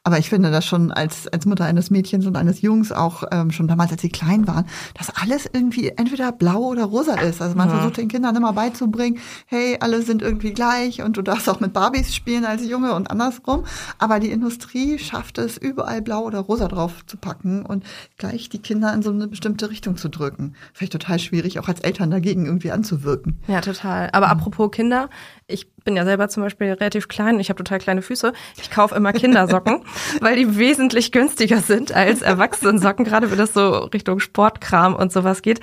Aber 0.03 0.17
ich 0.17 0.29
finde 0.29 0.49
das 0.49 0.65
schon 0.65 0.91
als, 0.91 1.27
als 1.27 1.45
Mutter 1.45 1.65
eines 1.65 1.91
Mädchens 1.91 2.25
und 2.25 2.35
eines 2.35 2.61
Jungs 2.61 2.91
auch 2.91 3.23
ähm, 3.31 3.51
schon 3.51 3.67
damals, 3.67 3.91
als 3.91 4.01
sie 4.01 4.09
klein 4.09 4.47
waren, 4.47 4.65
dass 4.97 5.15
alles 5.15 5.47
irgendwie 5.53 5.89
entweder 5.89 6.31
blau 6.31 6.61
oder 6.61 6.85
rosa 6.85 7.19
ist. 7.19 7.39
Also 7.39 7.55
man 7.55 7.69
ja. 7.69 7.75
versucht 7.75 7.97
den 7.97 8.07
Kindern 8.07 8.35
immer 8.35 8.53
beizubringen, 8.53 9.19
hey, 9.45 9.77
alle 9.79 10.01
sind 10.01 10.23
irgendwie 10.23 10.53
gleich 10.53 11.03
und 11.03 11.17
du 11.17 11.21
darfst 11.21 11.47
auch 11.47 11.59
mit 11.59 11.73
Barbies 11.73 12.15
spielen 12.15 12.45
als 12.45 12.67
Junge 12.67 12.95
und 12.95 13.11
andersrum. 13.11 13.63
Aber 13.99 14.19
die 14.19 14.31
Industrie 14.31 14.97
schafft 14.97 15.37
es, 15.37 15.57
überall 15.57 16.01
blau 16.01 16.23
oder 16.23 16.39
rosa 16.39 16.67
drauf 16.67 17.05
zu 17.05 17.17
packen 17.17 17.63
und 17.63 17.85
gleich 18.17 18.49
die 18.49 18.59
Kinder 18.59 18.91
in 18.95 19.03
so 19.03 19.11
eine 19.11 19.27
bestimmte 19.27 19.69
Richtung 19.69 19.97
zu 19.97 20.09
drücken. 20.09 20.55
Vielleicht 20.73 20.93
total 20.93 21.19
schwierig, 21.19 21.59
auch 21.59 21.67
als 21.67 21.79
Eltern 21.81 22.09
dagegen 22.09 22.47
irgendwie 22.47 22.71
anzuwirken. 22.71 23.37
Ja, 23.47 23.61
total. 23.61 24.09
Aber 24.13 24.27
mhm. 24.27 24.31
apropos 24.31 24.71
Kinder, 24.71 25.09
ich 25.45 25.71
bin 25.83 25.95
ja 25.95 26.05
selber 26.05 26.29
zum 26.29 26.43
Beispiel 26.43 26.71
relativ 26.71 27.07
klein, 27.07 27.39
ich 27.39 27.49
habe 27.49 27.57
total 27.57 27.79
kleine 27.79 28.01
Füße. 28.01 28.33
Ich 28.61 28.71
kaufe 28.71 28.95
immer 28.95 29.13
Kindersocken, 29.13 29.83
weil 30.19 30.35
die 30.35 30.57
wesentlich 30.57 31.11
günstiger 31.11 31.61
sind 31.61 31.91
als 31.91 32.21
Erwachsenensocken, 32.21 33.05
gerade 33.05 33.31
wenn 33.31 33.37
das 33.37 33.53
so 33.53 33.69
Richtung 33.85 34.19
Sportkram 34.19 34.95
und 34.95 35.11
sowas 35.11 35.41
geht. 35.41 35.59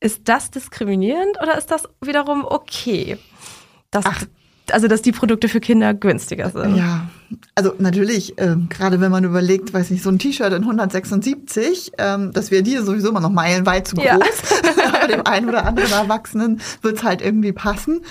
Ist 0.00 0.22
das 0.24 0.50
diskriminierend 0.50 1.36
oder 1.42 1.58
ist 1.58 1.70
das 1.70 1.88
wiederum 2.00 2.44
okay? 2.44 3.18
Dass, 3.90 4.06
Ach. 4.06 4.24
Also, 4.72 4.88
dass 4.88 5.02
die 5.02 5.12
Produkte 5.12 5.48
für 5.48 5.60
Kinder 5.60 5.94
günstiger 5.94 6.50
sind. 6.50 6.76
Ja, 6.76 7.08
also 7.54 7.74
natürlich, 7.78 8.38
äh, 8.38 8.56
gerade 8.68 9.00
wenn 9.00 9.10
man 9.10 9.24
überlegt, 9.24 9.72
weiß 9.72 9.90
nicht, 9.90 10.02
so 10.02 10.10
ein 10.10 10.18
T-Shirt 10.18 10.52
in 10.52 10.62
176, 10.62 11.92
ähm, 11.98 12.32
das 12.32 12.50
wäre 12.50 12.62
dir 12.62 12.82
sowieso 12.82 13.08
immer 13.08 13.20
noch 13.20 13.30
meilenweit 13.30 13.88
zu 13.88 13.96
groß. 13.96 14.04
Ja. 14.06 14.18
Bei 14.92 15.06
dem 15.06 15.26
einen 15.26 15.48
oder 15.48 15.66
anderen 15.66 15.92
Erwachsenen 15.92 16.60
wird's 16.82 17.02
halt 17.02 17.20
irgendwie 17.22 17.52
passen. 17.52 18.02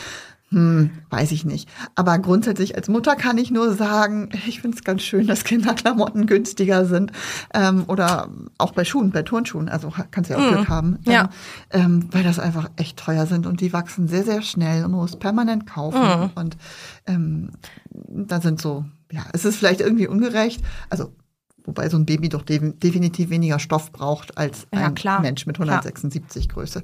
Hm, 0.51 0.89
weiß 1.11 1.31
ich 1.31 1.45
nicht. 1.45 1.69
Aber 1.93 2.17
grundsätzlich 2.17 2.75
als 2.75 2.87
Mutter 2.87 3.15
kann 3.15 3.37
ich 3.37 3.51
nur 3.51 3.73
sagen, 3.75 4.29
ich 4.47 4.61
finde 4.61 4.77
es 4.77 4.83
ganz 4.83 5.03
schön, 5.03 5.27
dass 5.27 5.43
Kinderklamotten 5.43 6.25
günstiger 6.25 6.85
sind. 6.85 7.11
Ähm, 7.53 7.83
oder 7.87 8.29
auch 8.57 8.71
bei 8.71 8.83
Schuhen, 8.83 9.11
bei 9.11 9.21
Turnschuhen. 9.21 9.69
Also 9.69 9.93
kannst 10.09 10.29
du 10.29 10.33
ja 10.33 10.39
auch 10.39 10.51
mhm. 10.51 10.55
Glück 10.55 10.69
haben. 10.69 10.99
Ja. 11.05 11.29
Ähm, 11.69 12.07
weil 12.11 12.23
das 12.23 12.39
einfach 12.39 12.69
echt 12.77 12.97
teuer 12.97 13.27
sind 13.27 13.45
und 13.45 13.61
die 13.61 13.73
wachsen 13.73 14.07
sehr, 14.07 14.23
sehr 14.23 14.41
schnell 14.41 14.85
und 14.85 14.91
man 14.91 15.01
muss 15.01 15.17
permanent 15.17 15.67
kaufen. 15.67 16.01
Mhm. 16.01 16.29
Und 16.33 16.57
ähm, 17.05 17.51
da 17.91 18.41
sind 18.41 18.59
so, 18.59 18.85
ja, 19.11 19.25
es 19.33 19.45
ist 19.45 19.57
vielleicht 19.57 19.81
irgendwie 19.81 20.07
ungerecht. 20.07 20.63
Also 20.89 21.13
Wobei 21.65 21.89
so 21.89 21.97
ein 21.97 22.05
Baby 22.05 22.29
doch 22.29 22.41
de 22.41 22.73
definitiv 22.73 23.29
weniger 23.29 23.59
Stoff 23.59 23.91
braucht 23.91 24.37
als 24.37 24.67
ja, 24.73 24.87
ein 24.87 24.95
klar. 24.95 25.21
Mensch 25.21 25.45
mit 25.45 25.57
176 25.57 26.47
klar. 26.47 26.55
Größe. 26.55 26.83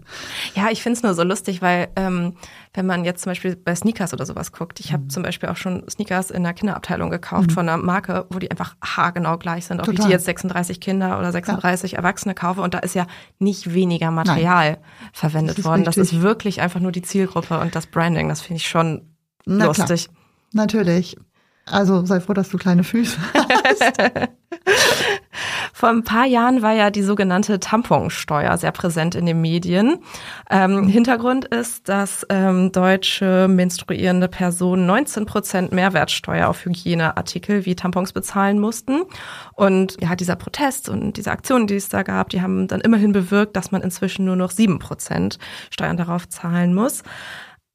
Ja, 0.54 0.70
ich 0.70 0.84
finde 0.84 0.98
es 0.98 1.04
nur 1.04 1.14
so 1.14 1.24
lustig, 1.24 1.62
weil 1.62 1.88
ähm, 1.96 2.34
wenn 2.74 2.86
man 2.86 3.06
jetzt 3.06 3.24
zum 3.24 3.32
Beispiel 3.32 3.56
bei 3.56 3.76
Sneakers 3.76 4.14
oder 4.14 4.26
sowas 4.26 4.52
guckt, 4.52 4.80
ich 4.80 4.94
habe 4.94 5.04
mhm. 5.04 5.10
zum 5.10 5.24
Beispiel 5.24 5.50
auch 5.50 5.58
schon 5.58 5.84
Sneakers 5.90 6.32
in 6.32 6.44
der 6.44 6.54
Kinderabteilung 6.54 7.10
gekauft 7.10 7.50
mhm. 7.50 7.54
von 7.54 7.70
einer 7.70 7.78
Marke, 7.82 8.26
wo 8.30 8.40
die 8.40 8.52
einfach 8.52 8.76
haargenau 8.84 9.38
gleich 9.38 9.66
sind. 9.66 9.80
Ob 9.80 9.86
Total. 9.86 10.00
ich 10.00 10.06
die 10.06 10.12
jetzt 10.12 10.26
36 10.26 10.80
Kinder 10.80 11.18
oder 11.18 11.32
36 11.32 11.94
ja. 11.94 11.98
Erwachsene 11.98 12.36
kaufe 12.36 12.62
und 12.62 12.74
da 12.74 12.80
ist 12.80 12.96
ja 12.96 13.08
nicht 13.40 13.74
weniger 13.74 14.12
Material 14.12 14.72
Nein. 14.72 14.80
verwendet 15.14 15.58
das 15.58 15.66
worden. 15.66 15.84
Richtig. 15.84 15.96
Das 15.96 16.14
ist 16.14 16.22
wirklich 16.22 16.62
einfach 16.62 16.80
nur 16.80 16.92
die 16.92 17.02
Zielgruppe 17.02 17.60
und 17.60 17.76
das 17.76 17.88
Branding. 17.88 18.30
Das 18.30 18.42
finde 18.42 18.58
ich 18.58 18.68
schon 18.68 19.02
Na, 19.46 19.66
lustig. 19.66 20.06
Klar. 20.06 20.18
Natürlich. 20.54 21.18
Also 21.66 22.06
sei 22.06 22.20
froh, 22.20 22.34
dass 22.34 22.50
du 22.50 22.58
kleine 22.58 22.84
Füße 22.84 23.18
hast. 23.34 24.00
Vor 25.74 25.90
ein 25.90 26.04
paar 26.04 26.26
Jahren 26.26 26.62
war 26.62 26.74
ja 26.74 26.90
die 26.90 27.02
sogenannte 27.02 27.60
Tamponsteuer 27.60 28.58
sehr 28.58 28.72
präsent 28.72 29.16
in 29.16 29.26
den 29.26 29.42
Medien. 29.42 30.00
Ähm, 30.50 30.88
Hintergrund 30.88 31.46
ist, 31.46 31.90
dass 31.90 32.26
ähm, 32.30 32.72
deutsche 32.72 33.48
menstruierende 33.48 34.28
Personen 34.28 34.86
19 34.86 35.26
Prozent 35.26 35.72
Mehrwertsteuer 35.72 36.48
auf 36.48 36.64
Hygieneartikel 36.66 37.66
wie 37.66 37.76
Tampons 37.76 38.14
bezahlen 38.14 38.60
mussten. 38.60 39.02
Und 39.54 39.98
ja, 40.02 40.16
dieser 40.16 40.36
Protest 40.36 40.90
und 40.90 41.18
diese 41.18 41.32
Aktionen, 41.32 41.68
die 41.68 41.76
es 41.76 41.90
da 41.90 42.04
gab, 42.04 42.30
die 42.30 42.42
haben 42.42 42.68
dann 42.68 42.82
immerhin 42.82 43.12
bewirkt, 43.12 43.56
dass 43.56 43.72
man 43.72 43.82
inzwischen 43.82 44.26
nur 44.26 44.36
noch 44.36 44.52
sieben 44.52 44.80
Prozent 44.80 45.38
Steuern 45.72 45.98
darauf 45.98 46.28
zahlen 46.30 46.74
muss. 46.74 47.04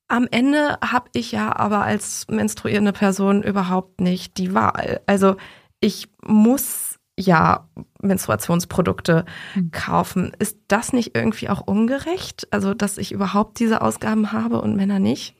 Am 0.09 0.27
Ende 0.29 0.77
habe 0.83 1.09
ich 1.13 1.31
ja 1.31 1.55
aber 1.55 1.85
als 1.85 2.27
menstruierende 2.29 2.93
Person 2.93 3.45
überhaupt 3.45 4.01
nicht 4.01 4.39
die 4.39 4.55
Wahl. 4.55 5.01
Also 5.07 5.37
ich 5.81 6.09
muss 6.25 6.99
ja 7.19 7.69
Menstruationsprodukte 8.01 9.25
mhm. 9.55 9.71
kaufen. 9.71 10.33
Ist 10.39 10.59
das 10.69 10.93
nicht 10.93 11.17
irgendwie 11.17 11.49
auch 11.49 11.61
ungerecht? 11.61 12.49
Also, 12.51 12.75
dass 12.75 12.99
ich 12.99 13.13
überhaupt 13.13 13.59
diese 13.59 13.83
Ausgaben 13.83 14.33
habe 14.33 14.61
und 14.61 14.77
Männer 14.77 14.99
nicht? 14.99 15.35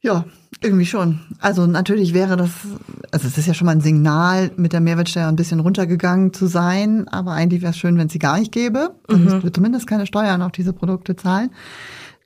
Ja, 0.00 0.24
irgendwie 0.60 0.86
schon. 0.86 1.20
Also 1.40 1.66
natürlich 1.66 2.14
wäre 2.14 2.36
das, 2.36 2.50
also 3.10 3.26
es 3.26 3.36
ist 3.36 3.46
ja 3.46 3.54
schon 3.54 3.66
mal 3.66 3.72
ein 3.72 3.80
Signal, 3.80 4.52
mit 4.56 4.72
der 4.72 4.80
Mehrwertsteuer 4.80 5.26
ein 5.26 5.36
bisschen 5.36 5.58
runtergegangen 5.58 6.32
zu 6.32 6.46
sein, 6.46 7.08
aber 7.08 7.32
eigentlich 7.32 7.62
wäre 7.62 7.72
es 7.72 7.78
schön, 7.78 7.98
wenn 7.98 8.06
es 8.06 8.12
sie 8.12 8.20
gar 8.20 8.38
nicht 8.38 8.52
gäbe. 8.52 8.94
Dann 9.08 9.18
mhm. 9.18 9.24
müssten 9.24 9.42
wir 9.42 9.52
zumindest 9.52 9.86
keine 9.88 10.06
Steuern 10.06 10.42
auf 10.42 10.52
diese 10.52 10.72
Produkte 10.72 11.16
zahlen. 11.16 11.50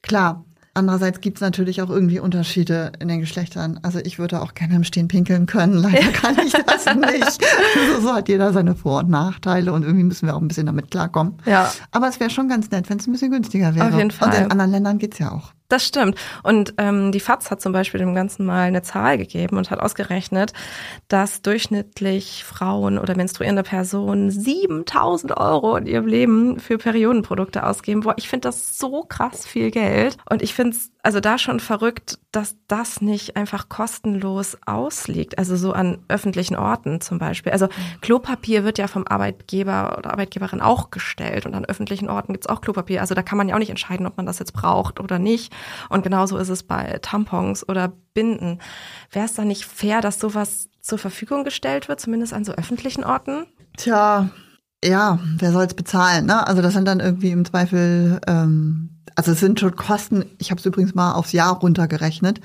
Klar, 0.02 0.44
Andererseits 0.74 1.20
gibt 1.20 1.36
es 1.36 1.42
natürlich 1.42 1.82
auch 1.82 1.90
irgendwie 1.90 2.18
Unterschiede 2.18 2.92
in 2.98 3.08
den 3.08 3.20
Geschlechtern. 3.20 3.78
Also 3.82 3.98
ich 3.98 4.18
würde 4.18 4.40
auch 4.40 4.54
gerne 4.54 4.74
im 4.74 4.84
Stehen 4.84 5.06
pinkeln 5.06 5.44
können. 5.44 5.74
Leider 5.74 6.08
kann 6.12 6.38
ich 6.38 6.52
das 6.52 6.86
nicht. 6.96 7.40
Also 7.78 8.00
so 8.00 8.12
hat 8.14 8.28
jeder 8.28 8.52
seine 8.54 8.74
Vor- 8.74 9.00
und 9.00 9.10
Nachteile 9.10 9.72
und 9.72 9.82
irgendwie 9.82 10.04
müssen 10.04 10.26
wir 10.26 10.34
auch 10.34 10.40
ein 10.40 10.48
bisschen 10.48 10.66
damit 10.66 10.90
klarkommen. 10.90 11.34
Ja. 11.44 11.70
Aber 11.90 12.08
es 12.08 12.20
wäre 12.20 12.30
schon 12.30 12.48
ganz 12.48 12.70
nett, 12.70 12.88
wenn 12.88 12.98
es 12.98 13.06
ein 13.06 13.12
bisschen 13.12 13.30
günstiger 13.30 13.74
wäre. 13.74 13.88
Auf 13.88 13.98
jeden 13.98 14.10
Fall. 14.10 14.28
Und 14.28 14.34
in 14.34 14.50
anderen 14.50 14.70
Ländern 14.70 14.98
geht's 14.98 15.18
ja 15.18 15.32
auch. 15.32 15.52
Das 15.72 15.86
stimmt. 15.86 16.18
Und 16.42 16.74
ähm, 16.76 17.12
die 17.12 17.20
FAZ 17.20 17.50
hat 17.50 17.62
zum 17.62 17.72
Beispiel 17.72 17.98
dem 17.98 18.14
Ganzen 18.14 18.44
mal 18.44 18.64
eine 18.64 18.82
Zahl 18.82 19.16
gegeben 19.16 19.56
und 19.56 19.70
hat 19.70 19.80
ausgerechnet, 19.80 20.52
dass 21.08 21.40
durchschnittlich 21.40 22.44
Frauen 22.44 22.98
oder 22.98 23.16
menstruierende 23.16 23.62
Personen 23.62 24.30
7000 24.30 25.34
Euro 25.34 25.76
in 25.76 25.86
ihrem 25.86 26.06
Leben 26.06 26.60
für 26.60 26.76
Periodenprodukte 26.76 27.64
ausgeben. 27.64 28.02
Boah, 28.02 28.12
ich 28.18 28.28
finde 28.28 28.48
das 28.48 28.76
so 28.76 29.04
krass 29.04 29.46
viel 29.46 29.70
Geld. 29.70 30.18
Und 30.28 30.42
ich 30.42 30.52
finde 30.52 30.76
es 30.76 30.90
also 31.02 31.20
da 31.20 31.38
schon 31.38 31.58
verrückt, 31.58 32.18
dass 32.32 32.56
das 32.66 33.02
nicht 33.02 33.36
einfach 33.36 33.68
kostenlos 33.68 34.56
ausliegt. 34.64 35.38
Also 35.38 35.54
so 35.56 35.72
an 35.72 35.98
öffentlichen 36.08 36.56
Orten 36.56 37.02
zum 37.02 37.18
Beispiel. 37.18 37.52
Also 37.52 37.68
Klopapier 38.00 38.64
wird 38.64 38.78
ja 38.78 38.88
vom 38.88 39.06
Arbeitgeber 39.06 39.96
oder 39.98 40.12
Arbeitgeberin 40.12 40.62
auch 40.62 40.90
gestellt 40.90 41.44
und 41.44 41.54
an 41.54 41.66
öffentlichen 41.66 42.08
Orten 42.08 42.32
gibt's 42.32 42.48
auch 42.48 42.62
Klopapier. 42.62 43.02
Also 43.02 43.14
da 43.14 43.22
kann 43.22 43.36
man 43.36 43.48
ja 43.48 43.54
auch 43.54 43.58
nicht 43.58 43.70
entscheiden, 43.70 44.06
ob 44.06 44.16
man 44.16 44.24
das 44.24 44.38
jetzt 44.38 44.54
braucht 44.54 44.98
oder 44.98 45.18
nicht. 45.18 45.52
Und 45.90 46.02
genauso 46.02 46.38
ist 46.38 46.48
es 46.48 46.62
bei 46.62 46.98
Tampons 47.02 47.68
oder 47.68 47.92
Binden. 48.14 48.60
Wäre 49.10 49.26
es 49.26 49.34
da 49.34 49.44
nicht 49.44 49.66
fair, 49.66 50.00
dass 50.00 50.18
sowas 50.18 50.70
zur 50.80 50.98
Verfügung 50.98 51.44
gestellt 51.44 51.88
wird, 51.88 52.00
zumindest 52.00 52.32
an 52.32 52.44
so 52.44 52.52
öffentlichen 52.52 53.04
Orten? 53.04 53.46
Tja, 53.76 54.30
ja, 54.84 55.18
wer 55.38 55.52
soll 55.52 55.64
es 55.64 55.74
bezahlen? 55.74 56.26
Ne? 56.26 56.46
Also 56.46 56.62
das 56.62 56.74
sind 56.74 56.86
dann 56.86 57.00
irgendwie 57.00 57.30
im 57.30 57.44
Zweifel, 57.44 58.20
ähm, 58.26 58.90
also 59.14 59.32
es 59.32 59.40
sind 59.40 59.60
schon 59.60 59.76
Kosten. 59.76 60.24
Ich 60.38 60.50
habe 60.50 60.58
es 60.58 60.66
übrigens 60.66 60.94
mal 60.94 61.12
aufs 61.12 61.32
Jahr 61.32 61.58
runtergerechnet, 61.58 62.40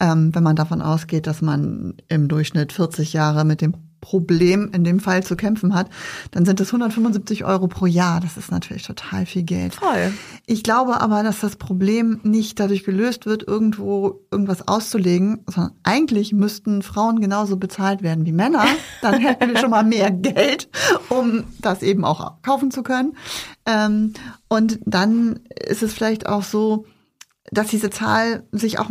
ähm, 0.00 0.34
wenn 0.34 0.42
man 0.42 0.56
davon 0.56 0.82
ausgeht, 0.82 1.26
dass 1.26 1.42
man 1.42 1.94
im 2.08 2.28
Durchschnitt 2.28 2.72
40 2.72 3.12
Jahre 3.12 3.44
mit 3.44 3.60
dem 3.60 3.74
Problem 4.02 4.70
in 4.74 4.84
dem 4.84 5.00
Fall 5.00 5.22
zu 5.22 5.36
kämpfen 5.36 5.74
hat, 5.74 5.88
dann 6.32 6.44
sind 6.44 6.60
es 6.60 6.68
175 6.68 7.44
Euro 7.44 7.68
pro 7.68 7.86
Jahr. 7.86 8.20
Das 8.20 8.36
ist 8.36 8.50
natürlich 8.50 8.82
total 8.82 9.24
viel 9.24 9.44
Geld. 9.44 9.76
Toll. 9.76 10.12
Ich 10.44 10.62
glaube 10.62 11.00
aber, 11.00 11.22
dass 11.22 11.40
das 11.40 11.56
Problem 11.56 12.20
nicht 12.24 12.60
dadurch 12.60 12.84
gelöst 12.84 13.24
wird, 13.24 13.46
irgendwo 13.46 14.20
irgendwas 14.30 14.68
auszulegen, 14.68 15.44
sondern 15.46 15.72
eigentlich 15.84 16.32
müssten 16.32 16.82
Frauen 16.82 17.20
genauso 17.20 17.56
bezahlt 17.56 18.02
werden 18.02 18.26
wie 18.26 18.32
Männer. 18.32 18.66
Dann 19.00 19.20
hätten 19.20 19.48
wir 19.48 19.58
schon 19.58 19.70
mal 19.70 19.84
mehr 19.84 20.10
Geld, 20.10 20.68
um 21.08 21.44
das 21.60 21.82
eben 21.82 22.04
auch 22.04 22.42
kaufen 22.42 22.70
zu 22.70 22.82
können. 22.82 23.16
Ähm, 23.64 24.12
und 24.48 24.80
dann 24.84 25.40
ist 25.64 25.82
es 25.82 25.94
vielleicht 25.94 26.26
auch 26.26 26.42
so, 26.42 26.86
dass 27.52 27.68
diese 27.68 27.90
Zahl 27.90 28.44
sich 28.50 28.78
auch 28.78 28.88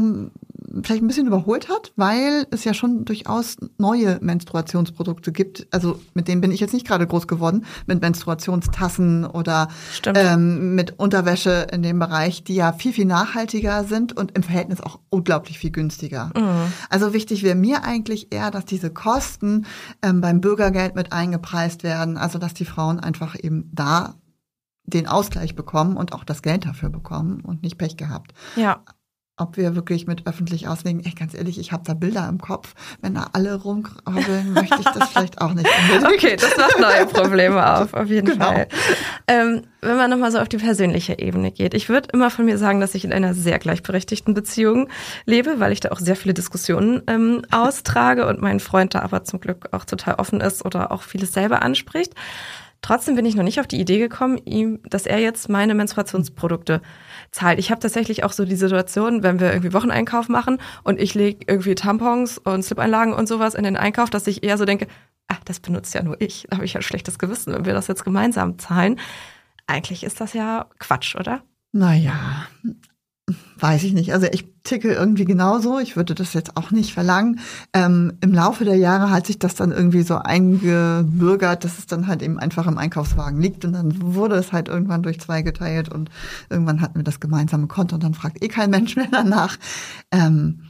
vielleicht 0.84 1.04
ein 1.04 1.08
bisschen 1.08 1.28
überholt 1.28 1.70
hat, 1.70 1.92
weil 1.96 2.48
es 2.52 2.64
ja 2.64 2.74
schon 2.74 3.06
durchaus 3.06 3.58
neue 3.78 4.20
Menstruationsprodukte 4.22 5.32
gibt. 5.32 5.68
Also 5.72 6.00
mit 6.14 6.28
denen 6.28 6.42
bin 6.42 6.52
ich 6.52 6.60
jetzt 6.60 6.74
nicht 6.74 6.88
gerade 6.88 7.08
groß 7.08 7.28
geworden, 7.28 7.66
mit 7.86 8.02
Menstruationstassen 8.02 9.26
oder 9.26 9.68
ähm, 10.06 10.76
mit 10.76 11.00
Unterwäsche 11.00 11.68
in 11.72 11.84
dem 11.84 12.00
Bereich, 12.00 12.44
die 12.44 12.56
ja 12.56 12.74
viel, 12.74 12.94
viel 12.94 13.06
nachhaltiger 13.06 13.84
sind 13.84 14.16
und 14.16 14.32
im 14.36 14.44
Verhältnis 14.44 14.82
auch 14.82 15.00
unglaublich 15.10 15.60
viel 15.60 15.72
günstiger. 15.72 16.32
Mhm. 16.36 16.72
Also 16.90 17.14
wichtig 17.14 17.44
wäre 17.44 17.56
mir 17.56 17.84
eigentlich 17.84 18.34
eher, 18.34 18.52
dass 18.52 18.66
diese 18.66 18.92
Kosten 18.92 19.66
ähm, 20.02 20.22
beim 20.22 20.42
Bürgergeld 20.42 20.96
mit 20.96 21.12
eingepreist 21.12 21.84
werden, 21.84 22.18
also 22.18 22.40
dass 22.40 22.54
die 22.54 22.66
Frauen 22.66 23.00
einfach 23.00 23.36
eben 23.42 23.70
da 23.74 24.16
den 24.86 25.08
Ausgleich 25.08 25.56
bekommen 25.56 25.98
und 25.98 26.14
auch 26.14 26.24
das 26.24 26.42
Geld 26.42 26.66
dafür 26.66 26.90
bekommen 26.90 27.42
und 27.42 27.64
nicht 27.64 27.78
Pech 27.78 27.98
gehabt. 27.98 28.34
Ja. 28.56 28.84
Ob 29.42 29.58
wir 29.58 29.76
wirklich 29.76 30.08
mit 30.08 30.28
öffentlich 30.28 30.68
auslegen. 30.68 31.04
Ey, 31.04 31.12
ganz 31.12 31.34
ehrlich, 31.34 31.60
ich 31.60 31.72
habe 31.72 31.84
da 31.86 31.94
Bilder 31.94 32.28
im 32.30 32.40
Kopf. 32.40 32.74
Wenn 33.02 33.16
da 33.16 33.30
alle 33.34 33.56
rumkrabbeln, 33.56 34.54
möchte 34.54 34.78
ich 34.80 34.86
das 34.86 35.10
vielleicht 35.10 35.42
auch 35.42 35.54
nicht. 35.54 35.68
Unbedingt. 35.68 36.12
Okay, 36.22 36.36
das 36.36 36.56
macht 36.58 36.80
neue 36.80 37.06
Probleme 37.08 37.78
auf, 37.78 37.94
auf 37.94 38.08
jeden 38.08 38.28
genau. 38.28 38.46
Fall. 38.46 38.68
Ähm, 39.28 39.64
wenn 39.82 39.98
man 39.98 40.10
nochmal 40.10 40.32
so 40.32 40.40
auf 40.40 40.50
die 40.50 40.58
persönliche 40.58 41.18
Ebene 41.18 41.52
geht. 41.52 41.74
Ich 41.74 41.90
würde 41.90 42.10
immer 42.14 42.30
von 42.30 42.46
mir 42.46 42.58
sagen, 42.58 42.80
dass 42.80 42.94
ich 42.94 43.04
in 43.04 43.14
einer 43.14 43.34
sehr 43.34 43.58
gleichberechtigten 43.58 44.34
Beziehung 44.34 44.90
lebe, 45.26 45.60
weil 45.60 45.72
ich 45.72 45.80
da 45.80 45.90
auch 45.90 46.00
sehr 46.00 46.16
viele 46.16 46.34
Diskussionen 46.34 47.02
ähm, 47.08 47.42
austrage 47.50 48.28
und 48.28 48.42
mein 48.42 48.60
Freund 48.60 48.94
da 48.94 49.00
aber 49.00 49.24
zum 49.24 49.40
Glück 49.40 49.70
auch 49.72 49.86
total 49.86 50.16
offen 50.16 50.42
ist 50.42 50.64
oder 50.64 50.92
auch 50.92 51.02
vieles 51.02 51.34
selber 51.34 51.64
anspricht. 51.64 52.14
Trotzdem 52.82 53.16
bin 53.16 53.26
ich 53.26 53.36
noch 53.36 53.44
nicht 53.44 53.60
auf 53.60 53.68
die 53.68 53.80
Idee 53.80 54.00
gekommen, 54.00 54.40
ihm, 54.46 54.80
dass 54.90 55.06
er 55.06 55.20
jetzt 55.20 55.50
meine 55.50 55.76
Menstruationsprodukte 55.76 56.82
zahlt. 57.32 57.60
Ich 57.60 57.72
habe 57.72 57.80
tatsächlich 57.80 58.24
auch 58.24 58.34
so 58.34 58.46
die 58.46 58.56
Situation, 58.56 59.24
wenn 59.24 59.40
wir 59.40 59.52
irgendwie 59.52 59.74
Wocheneinkauf 59.74 60.30
machen 60.30 60.60
und 60.84 61.00
ich 61.00 61.14
lege 61.14 61.46
irgendwie 61.48 61.76
Tampons 61.76 62.38
und 62.38 62.64
Slip-Einlagen 62.64 63.14
und 63.14 63.28
sowas 63.28 63.56
in 63.56 63.64
den 63.64 63.78
Einkauf, 63.78 64.10
dass 64.10 64.28
ich 64.28 64.44
eher 64.44 64.58
so 64.58 64.66
denke, 64.66 64.88
ach, 65.28 65.40
das 65.46 65.60
benutzt 65.60 65.94
ja 65.94 66.04
nur 66.04 66.20
ich. 66.20 66.46
Da 66.50 66.58
habe 66.58 66.66
ich 66.66 66.74
ja 66.74 66.82
schlechtes 66.82 67.18
Gewissen, 67.20 67.54
wenn 67.54 67.66
wir 67.66 67.74
das 67.74 67.88
jetzt 67.88 68.04
gemeinsam 68.04 68.60
zahlen. 68.60 69.00
Eigentlich 69.66 70.04
ist 70.04 70.20
das 70.20 70.34
ja 70.34 70.68
Quatsch, 70.80 71.16
oder? 71.16 71.42
Naja, 71.72 72.48
Weiß 73.60 73.84
ich 73.84 73.94
nicht. 73.94 74.14
Also 74.14 74.28
ich 74.32 74.46
ticke 74.64 74.92
irgendwie 74.92 75.26
genauso. 75.26 75.80
Ich 75.80 75.96
würde 75.96 76.16
das 76.16 76.34
jetzt 76.34 76.58
auch 76.58 76.72
nicht 76.72 76.94
verlangen. 76.94 77.40
Ähm, 77.74 78.14
Im 78.22 78.34
Laufe 78.34 78.66
der 78.66 78.76
Jahre 78.76 79.10
hat 79.10 79.28
sich 79.28 79.40
das 79.40 79.56
dann 79.56 79.72
irgendwie 79.72 80.04
so 80.04 80.16
eingebürgert, 80.16 81.64
dass 81.64 81.80
es 81.80 81.88
dann 81.88 82.08
halt 82.08 82.22
eben 82.22 82.40
einfach 82.40 82.68
im 82.68 82.78
Einkaufswagen 82.78 83.42
liegt. 83.42 83.66
Und 83.66 83.74
dann 83.74 83.94
wurde 84.02 84.36
es 84.36 84.52
halt 84.52 84.68
irgendwann 84.68 85.04
durch 85.04 85.20
zwei 85.20 85.42
geteilt 85.42 85.90
und 85.90 86.10
irgendwann 86.50 86.82
hatten 86.82 86.96
wir 86.96 87.04
das 87.04 87.20
gemeinsame 87.20 87.68
Konto 87.68 87.96
und 87.96 88.04
dann 88.04 88.14
fragt 88.14 88.44
eh 88.44 88.48
kein 88.48 88.70
Mensch 88.70 88.96
mehr 88.96 89.10
danach. 89.12 89.58
Ähm, 90.12 90.62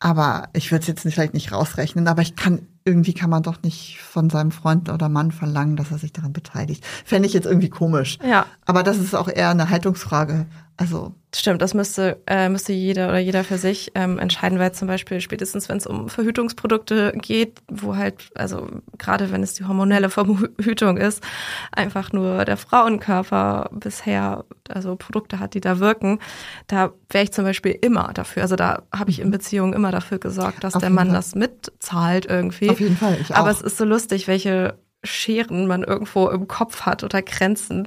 aber 0.00 0.48
ich 0.52 0.70
würde 0.70 0.82
es 0.82 0.86
jetzt 0.86 1.02
vielleicht 1.02 1.34
nicht 1.34 1.52
rausrechnen, 1.52 2.06
aber 2.06 2.22
ich 2.22 2.36
kann, 2.36 2.60
irgendwie 2.84 3.14
kann 3.14 3.30
man 3.30 3.42
doch 3.42 3.62
nicht 3.62 3.98
von 4.00 4.30
seinem 4.30 4.52
Freund 4.52 4.88
oder 4.90 5.08
Mann 5.08 5.32
verlangen, 5.32 5.76
dass 5.76 5.90
er 5.90 5.98
sich 5.98 6.12
daran 6.12 6.32
beteiligt. 6.32 6.84
Fände 7.04 7.26
ich 7.26 7.34
jetzt 7.34 7.46
irgendwie 7.46 7.68
komisch. 7.68 8.18
Ja. 8.24 8.46
Aber 8.64 8.84
das 8.84 8.98
ist 8.98 9.14
auch 9.14 9.28
eher 9.28 9.50
eine 9.50 9.70
Haltungsfrage. 9.70 10.46
Also 10.78 11.12
Stimmt, 11.36 11.60
das 11.60 11.74
müsste, 11.74 12.22
äh, 12.26 12.48
müsste 12.48 12.72
jeder 12.72 13.08
oder 13.08 13.18
jeder 13.18 13.44
für 13.44 13.58
sich 13.58 13.92
ähm, 13.94 14.18
entscheiden, 14.18 14.58
weil 14.58 14.72
zum 14.72 14.88
Beispiel 14.88 15.20
spätestens, 15.20 15.68
wenn 15.68 15.76
es 15.76 15.86
um 15.86 16.08
Verhütungsprodukte 16.08 17.12
geht, 17.16 17.60
wo 17.70 17.96
halt, 17.96 18.30
also 18.34 18.66
gerade 18.96 19.30
wenn 19.30 19.42
es 19.42 19.52
die 19.52 19.66
hormonelle 19.66 20.08
Verhütung 20.08 20.96
ist, 20.96 21.22
einfach 21.70 22.12
nur 22.12 22.46
der 22.46 22.56
Frauenkörper 22.56 23.68
bisher, 23.72 24.46
also 24.70 24.96
Produkte 24.96 25.38
hat, 25.38 25.52
die 25.52 25.60
da 25.60 25.80
wirken, 25.80 26.18
da 26.66 26.94
wäre 27.10 27.24
ich 27.24 27.32
zum 27.32 27.44
Beispiel 27.44 27.72
immer 27.72 28.12
dafür. 28.14 28.42
Also 28.42 28.56
da 28.56 28.84
habe 28.90 29.10
ich 29.10 29.20
in 29.20 29.26
mhm. 29.26 29.32
Beziehungen 29.32 29.74
immer 29.74 29.92
dafür 29.92 30.18
gesorgt, 30.18 30.64
dass 30.64 30.76
Auf 30.76 30.80
der 30.80 30.88
Mann 30.88 31.08
Fall. 31.08 31.16
das 31.16 31.34
mitzahlt 31.34 32.24
irgendwie. 32.24 32.70
Auf 32.70 32.80
jeden 32.80 32.96
Fall. 32.96 33.18
Ich 33.20 33.34
auch. 33.34 33.40
Aber 33.40 33.50
es 33.50 33.60
ist 33.60 33.76
so 33.76 33.84
lustig, 33.84 34.28
welche 34.28 34.78
Scheren 35.04 35.66
man 35.66 35.84
irgendwo 35.84 36.30
im 36.30 36.48
Kopf 36.48 36.82
hat 36.82 37.04
oder 37.04 37.20
Grenzen, 37.20 37.86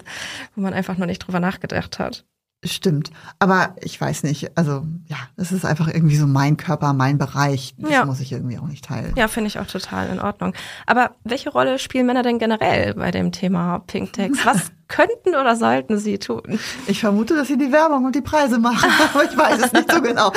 wo 0.55 0.61
man 0.61 0.73
einfach 0.73 0.97
noch 0.97 1.07
nicht 1.07 1.19
drüber 1.19 1.39
nachgedacht 1.39 1.97
hat. 1.97 2.23
Stimmt. 2.63 3.09
Aber 3.39 3.75
ich 3.81 3.99
weiß 3.99 4.21
nicht. 4.21 4.55
Also, 4.55 4.85
ja, 5.07 5.17
es 5.35 5.51
ist 5.51 5.65
einfach 5.65 5.87
irgendwie 5.87 6.15
so 6.15 6.27
mein 6.27 6.57
Körper, 6.57 6.93
mein 6.93 7.17
Bereich. 7.17 7.73
Das 7.79 7.91
ja. 7.91 8.05
muss 8.05 8.19
ich 8.19 8.31
irgendwie 8.31 8.59
auch 8.59 8.67
nicht 8.67 8.85
teilen. 8.85 9.13
Ja, 9.15 9.27
finde 9.27 9.47
ich 9.47 9.57
auch 9.57 9.65
total 9.65 10.09
in 10.09 10.19
Ordnung. 10.19 10.53
Aber 10.85 11.15
welche 11.23 11.49
Rolle 11.49 11.79
spielen 11.79 12.05
Männer 12.05 12.21
denn 12.21 12.37
generell 12.37 12.93
bei 12.93 13.09
dem 13.09 13.31
Thema 13.31 13.79
Pinktex? 13.79 14.39
Was 14.45 14.71
könnten 14.87 15.29
oder 15.29 15.55
sollten 15.55 15.97
sie 15.97 16.19
tun? 16.19 16.59
Ich 16.85 16.99
vermute, 16.99 17.35
dass 17.35 17.47
sie 17.47 17.57
die 17.57 17.71
Werbung 17.71 18.05
und 18.05 18.15
die 18.15 18.21
Preise 18.21 18.59
machen, 18.59 18.91
aber 19.13 19.23
ich 19.23 19.35
weiß 19.35 19.65
es 19.65 19.73
nicht 19.73 19.91
so 19.91 19.99
genau. 19.99 20.31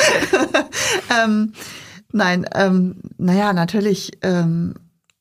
ähm, 1.23 1.53
nein, 2.13 2.47
ähm, 2.55 3.03
naja, 3.19 3.53
natürlich 3.53 4.13
ähm, 4.23 4.77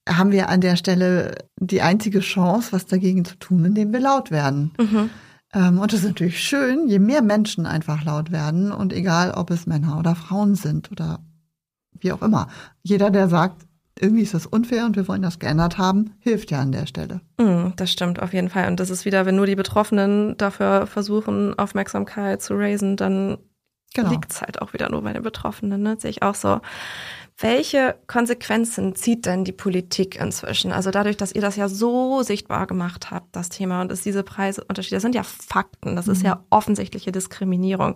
haben 0.07 0.31
wir 0.31 0.47
an 0.47 0.61
der 0.61 0.77
Stelle 0.77 1.35
die 1.57 1.81
einzige 1.81 2.21
Chance, 2.21 2.71
was 2.71 2.85
dagegen 2.85 3.25
zu 3.25 3.35
tun, 3.39 3.65
indem 3.65 3.91
wir 3.91 3.99
laut 3.99 4.31
werden. 4.31 4.71
Mhm. 4.77 5.09
Ähm, 5.53 5.79
und 5.79 5.93
es 5.93 5.99
ist 5.99 6.07
natürlich 6.07 6.39
schön, 6.39 6.87
je 6.87 6.99
mehr 6.99 7.21
Menschen 7.21 7.65
einfach 7.65 8.03
laut 8.03 8.31
werden 8.31 8.71
und 8.71 8.91
egal, 8.91 9.31
ob 9.31 9.51
es 9.51 9.67
Männer 9.67 9.99
oder 9.99 10.15
Frauen 10.15 10.55
sind 10.55 10.91
oder 10.91 11.19
wie 11.99 12.11
auch 12.11 12.21
immer. 12.21 12.47
Jeder, 12.81 13.11
der 13.11 13.29
sagt, 13.29 13.65
irgendwie 13.99 14.23
ist 14.23 14.33
das 14.33 14.47
unfair 14.47 14.85
und 14.85 14.95
wir 14.95 15.07
wollen 15.07 15.21
das 15.21 15.39
geändert 15.39 15.77
haben, 15.77 16.15
hilft 16.19 16.51
ja 16.51 16.59
an 16.59 16.71
der 16.71 16.87
Stelle. 16.87 17.21
Mm, 17.37 17.73
das 17.75 17.91
stimmt 17.91 18.21
auf 18.21 18.33
jeden 18.33 18.49
Fall. 18.49 18.67
Und 18.67 18.79
das 18.79 18.89
ist 18.89 19.05
wieder, 19.05 19.25
wenn 19.25 19.35
nur 19.35 19.45
die 19.45 19.55
Betroffenen 19.55 20.35
dafür 20.37 20.87
versuchen, 20.87 21.57
Aufmerksamkeit 21.57 22.41
zu 22.41 22.55
raisen, 22.55 22.97
dann 22.97 23.37
genau. 23.93 24.11
liegt 24.11 24.31
es 24.31 24.41
halt 24.41 24.61
auch 24.61 24.73
wieder 24.73 24.89
nur 24.89 25.01
bei 25.01 25.13
den 25.13 25.23
Betroffenen. 25.23 25.81
Ne? 25.81 25.97
Sehe 25.99 26.11
ich 26.11 26.23
auch 26.23 26.35
so. 26.35 26.61
Welche 27.37 27.95
Konsequenzen 28.07 28.95
zieht 28.95 29.25
denn 29.25 29.43
die 29.43 29.51
Politik 29.51 30.19
inzwischen? 30.19 30.71
Also 30.71 30.91
dadurch, 30.91 31.17
dass 31.17 31.33
ihr 31.33 31.41
das 31.41 31.55
ja 31.55 31.67
so 31.67 32.21
sichtbar 32.21 32.67
gemacht 32.67 33.11
habt, 33.11 33.35
das 33.35 33.49
Thema, 33.49 33.81
und 33.81 33.91
ist 33.91 34.05
diese 34.05 34.23
Preisunterschiede, 34.23 34.97
das 34.97 35.03
sind 35.03 35.15
ja 35.15 35.23
Fakten, 35.23 35.95
das 35.95 36.05
mhm. 36.05 36.13
ist 36.13 36.23
ja 36.23 36.43
offensichtliche 36.49 37.11
Diskriminierung. 37.11 37.95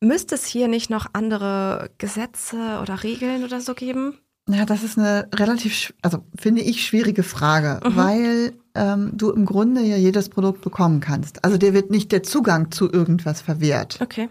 Müsste 0.00 0.36
es 0.36 0.46
hier 0.46 0.68
nicht 0.68 0.88
noch 0.88 1.06
andere 1.14 1.90
Gesetze 1.98 2.78
oder 2.80 3.02
Regeln 3.02 3.44
oder 3.44 3.60
so 3.60 3.74
geben? 3.74 4.18
Ja, 4.48 4.66
das 4.66 4.82
ist 4.82 4.98
eine 4.98 5.28
relativ, 5.34 5.94
also 6.02 6.18
finde 6.38 6.60
ich, 6.60 6.84
schwierige 6.84 7.22
Frage, 7.22 7.80
mhm. 7.82 7.96
weil 7.96 8.52
ähm, 8.74 9.12
du 9.14 9.30
im 9.30 9.46
Grunde 9.46 9.80
ja 9.80 9.96
jedes 9.96 10.28
Produkt 10.28 10.60
bekommen 10.60 11.00
kannst. 11.00 11.42
Also 11.44 11.56
dir 11.56 11.72
wird 11.72 11.90
nicht 11.90 12.12
der 12.12 12.22
Zugang 12.22 12.70
zu 12.70 12.92
irgendwas 12.92 13.40
verwehrt. 13.40 13.98
Okay 14.00 14.28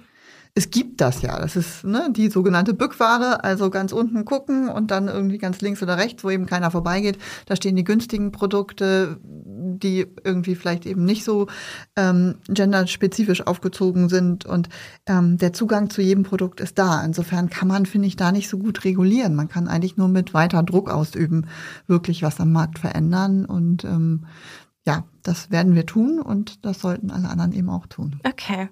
es 0.55 0.69
gibt 0.69 1.01
das 1.01 1.23
ja. 1.23 1.39
Das 1.39 1.55
ist 1.55 1.83
ne, 1.83 2.09
die 2.11 2.29
sogenannte 2.29 2.75
Bückware, 2.75 3.43
also 3.43 3.71
ganz 3.71 3.91
unten 3.91 4.23
gucken 4.23 4.69
und 4.69 4.91
dann 4.91 5.07
irgendwie 5.07 5.39
ganz 5.39 5.61
links 5.61 5.81
oder 5.81 5.97
rechts, 5.97 6.23
wo 6.23 6.29
eben 6.29 6.45
keiner 6.45 6.69
vorbeigeht. 6.69 7.17
Da 7.47 7.55
stehen 7.55 7.75
die 7.75 7.83
günstigen 7.83 8.31
Produkte, 8.31 9.17
die 9.23 10.05
irgendwie 10.23 10.53
vielleicht 10.53 10.85
eben 10.85 11.05
nicht 11.05 11.23
so 11.23 11.47
ähm, 11.95 12.35
genderspezifisch 12.47 13.47
aufgezogen 13.47 14.09
sind. 14.09 14.45
Und 14.45 14.69
ähm, 15.07 15.39
der 15.39 15.53
Zugang 15.53 15.89
zu 15.89 16.03
jedem 16.03 16.23
Produkt 16.23 16.59
ist 16.59 16.77
da. 16.77 17.03
Insofern 17.03 17.49
kann 17.49 17.67
man, 17.67 17.87
finde 17.87 18.07
ich, 18.07 18.15
da 18.15 18.31
nicht 18.31 18.47
so 18.47 18.59
gut 18.59 18.83
regulieren. 18.85 19.33
Man 19.33 19.49
kann 19.49 19.67
eigentlich 19.67 19.97
nur 19.97 20.07
mit 20.07 20.35
weiter 20.35 20.61
Druck 20.61 20.91
ausüben, 20.91 21.47
wirklich 21.87 22.21
was 22.21 22.39
am 22.39 22.51
Markt 22.51 22.77
verändern. 22.77 23.45
Und 23.45 23.85
ähm, 23.85 24.25
ja, 24.85 25.03
das 25.23 25.51
werden 25.51 25.73
wir 25.73 25.85
tun 25.85 26.19
und 26.19 26.65
das 26.65 26.79
sollten 26.79 27.09
alle 27.09 27.29
anderen 27.29 27.53
eben 27.53 27.69
auch 27.69 27.87
tun. 27.87 28.19
Okay. 28.23 28.69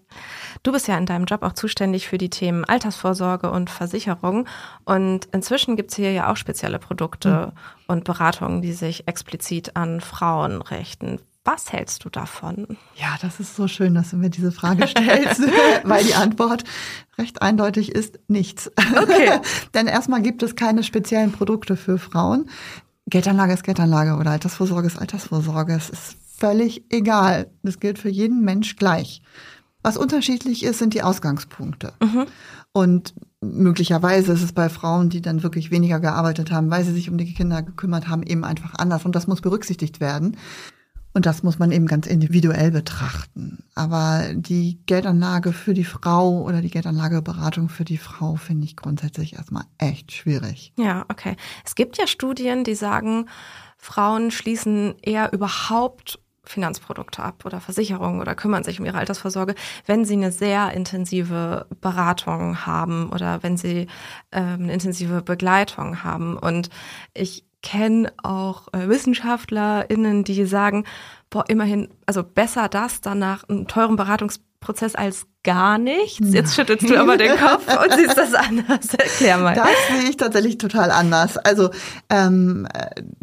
Du 0.63 0.71
bist 0.71 0.87
ja 0.87 0.97
in 0.97 1.05
deinem 1.05 1.25
Job 1.25 1.43
auch 1.43 1.53
zuständig 1.53 2.07
für 2.07 2.17
die 2.17 2.29
Themen 2.29 2.65
Altersvorsorge 2.65 3.49
und 3.49 3.69
Versicherung. 3.69 4.47
Und 4.83 5.25
inzwischen 5.31 5.75
gibt 5.75 5.91
es 5.91 5.97
hier 5.97 6.11
ja 6.11 6.31
auch 6.31 6.37
spezielle 6.37 6.79
Produkte 6.79 7.53
mhm. 7.53 7.83
und 7.87 8.03
Beratungen, 8.03 8.61
die 8.61 8.73
sich 8.73 9.07
explizit 9.07 9.75
an 9.75 10.01
Frauen 10.01 10.61
richten. 10.61 11.19
Was 11.43 11.71
hältst 11.71 12.05
du 12.05 12.09
davon? 12.09 12.77
Ja, 12.95 13.17
das 13.19 13.39
ist 13.39 13.55
so 13.55 13.67
schön, 13.67 13.95
dass 13.95 14.11
du 14.11 14.17
mir 14.17 14.29
diese 14.29 14.51
Frage 14.51 14.87
stellst, 14.87 15.41
weil 15.83 16.03
die 16.03 16.13
Antwort 16.13 16.63
recht 17.17 17.41
eindeutig 17.41 17.93
ist 17.93 18.19
nichts. 18.27 18.71
Okay. 18.77 19.39
Denn 19.73 19.87
erstmal 19.87 20.21
gibt 20.21 20.43
es 20.43 20.55
keine 20.55 20.83
speziellen 20.83 21.31
Produkte 21.31 21.77
für 21.77 21.97
Frauen. 21.97 22.47
Geldanlage 23.07 23.53
ist 23.53 23.63
Geldanlage 23.63 24.15
oder 24.15 24.31
Altersvorsorge 24.31 24.87
ist 24.87 24.99
Altersvorsorge. 24.99 25.73
Es 25.73 25.89
ist 25.89 26.20
völlig 26.41 26.83
egal. 26.89 27.51
Das 27.61 27.79
gilt 27.79 27.99
für 27.99 28.09
jeden 28.09 28.43
Mensch 28.43 28.75
gleich. 28.75 29.21
Was 29.83 29.95
unterschiedlich 29.95 30.63
ist, 30.63 30.79
sind 30.79 30.95
die 30.95 31.03
Ausgangspunkte. 31.03 31.93
Mhm. 32.01 32.25
Und 32.73 33.13
möglicherweise 33.41 34.33
ist 34.33 34.41
es 34.41 34.51
bei 34.51 34.67
Frauen, 34.67 35.09
die 35.09 35.21
dann 35.21 35.43
wirklich 35.43 35.69
weniger 35.69 35.99
gearbeitet 35.99 36.51
haben, 36.51 36.71
weil 36.71 36.83
sie 36.83 36.93
sich 36.93 37.09
um 37.09 37.17
die 37.17 37.33
Kinder 37.33 37.61
gekümmert 37.61 38.07
haben, 38.07 38.23
eben 38.23 38.43
einfach 38.43 38.73
anders. 38.75 39.05
Und 39.05 39.15
das 39.15 39.27
muss 39.27 39.41
berücksichtigt 39.41 39.99
werden. 39.99 40.35
Und 41.13 41.25
das 41.25 41.43
muss 41.43 41.59
man 41.59 41.71
eben 41.71 41.87
ganz 41.87 42.07
individuell 42.07 42.71
betrachten. 42.71 43.65
Aber 43.75 44.33
die 44.33 44.79
Geldanlage 44.85 45.51
für 45.51 45.73
die 45.73 45.83
Frau 45.83 46.41
oder 46.41 46.61
die 46.61 46.69
Geldanlageberatung 46.69 47.69
für 47.69 47.83
die 47.83 47.97
Frau 47.97 48.35
finde 48.35 48.65
ich 48.65 48.77
grundsätzlich 48.77 49.33
erstmal 49.33 49.65
echt 49.77 50.11
schwierig. 50.11 50.73
Ja, 50.77 51.05
okay. 51.09 51.35
Es 51.65 51.75
gibt 51.75 51.97
ja 51.97 52.07
Studien, 52.07 52.63
die 52.63 52.75
sagen, 52.75 53.27
Frauen 53.77 54.31
schließen 54.31 54.95
eher 55.01 55.33
überhaupt 55.33 56.19
Finanzprodukte 56.43 57.23
ab 57.23 57.45
oder 57.45 57.61
Versicherungen 57.61 58.19
oder 58.19 58.35
kümmern 58.35 58.63
sich 58.63 58.79
um 58.79 58.85
ihre 58.85 58.97
Altersvorsorge, 58.97 59.55
wenn 59.85 60.05
sie 60.05 60.15
eine 60.15 60.31
sehr 60.31 60.71
intensive 60.73 61.67
Beratung 61.81 62.65
haben 62.65 63.09
oder 63.11 63.43
wenn 63.43 63.57
sie 63.57 63.87
ähm, 64.31 64.63
eine 64.63 64.73
intensive 64.73 65.21
Begleitung 65.21 66.03
haben. 66.03 66.37
Und 66.37 66.69
ich 67.13 67.45
kenne 67.61 68.11
auch 68.23 68.67
äh, 68.73 68.89
WissenschaftlerInnen, 68.89 70.23
die 70.23 70.45
sagen, 70.45 70.85
boah, 71.29 71.45
immerhin, 71.47 71.89
also 72.05 72.23
besser 72.23 72.69
das, 72.69 73.01
danach 73.01 73.47
einen 73.47 73.67
teuren 73.67 73.95
Beratungs 73.95 74.41
Prozess 74.61 74.95
als 74.95 75.25
gar 75.43 75.79
nichts. 75.79 76.19
Jetzt 76.21 76.55
schüttelst 76.55 76.87
du 76.87 76.95
aber 76.95 77.17
den 77.17 77.35
Kopf 77.35 77.65
und 77.67 77.93
siehst 77.97 78.15
das 78.15 78.33
anders. 78.35 78.93
Erklär 78.93 79.39
mal. 79.39 79.55
Das 79.55 79.67
sehe 79.89 80.09
ich 80.09 80.17
tatsächlich 80.17 80.59
total 80.59 80.91
anders. 80.91 81.37
Also 81.37 81.71
ähm, 82.09 82.67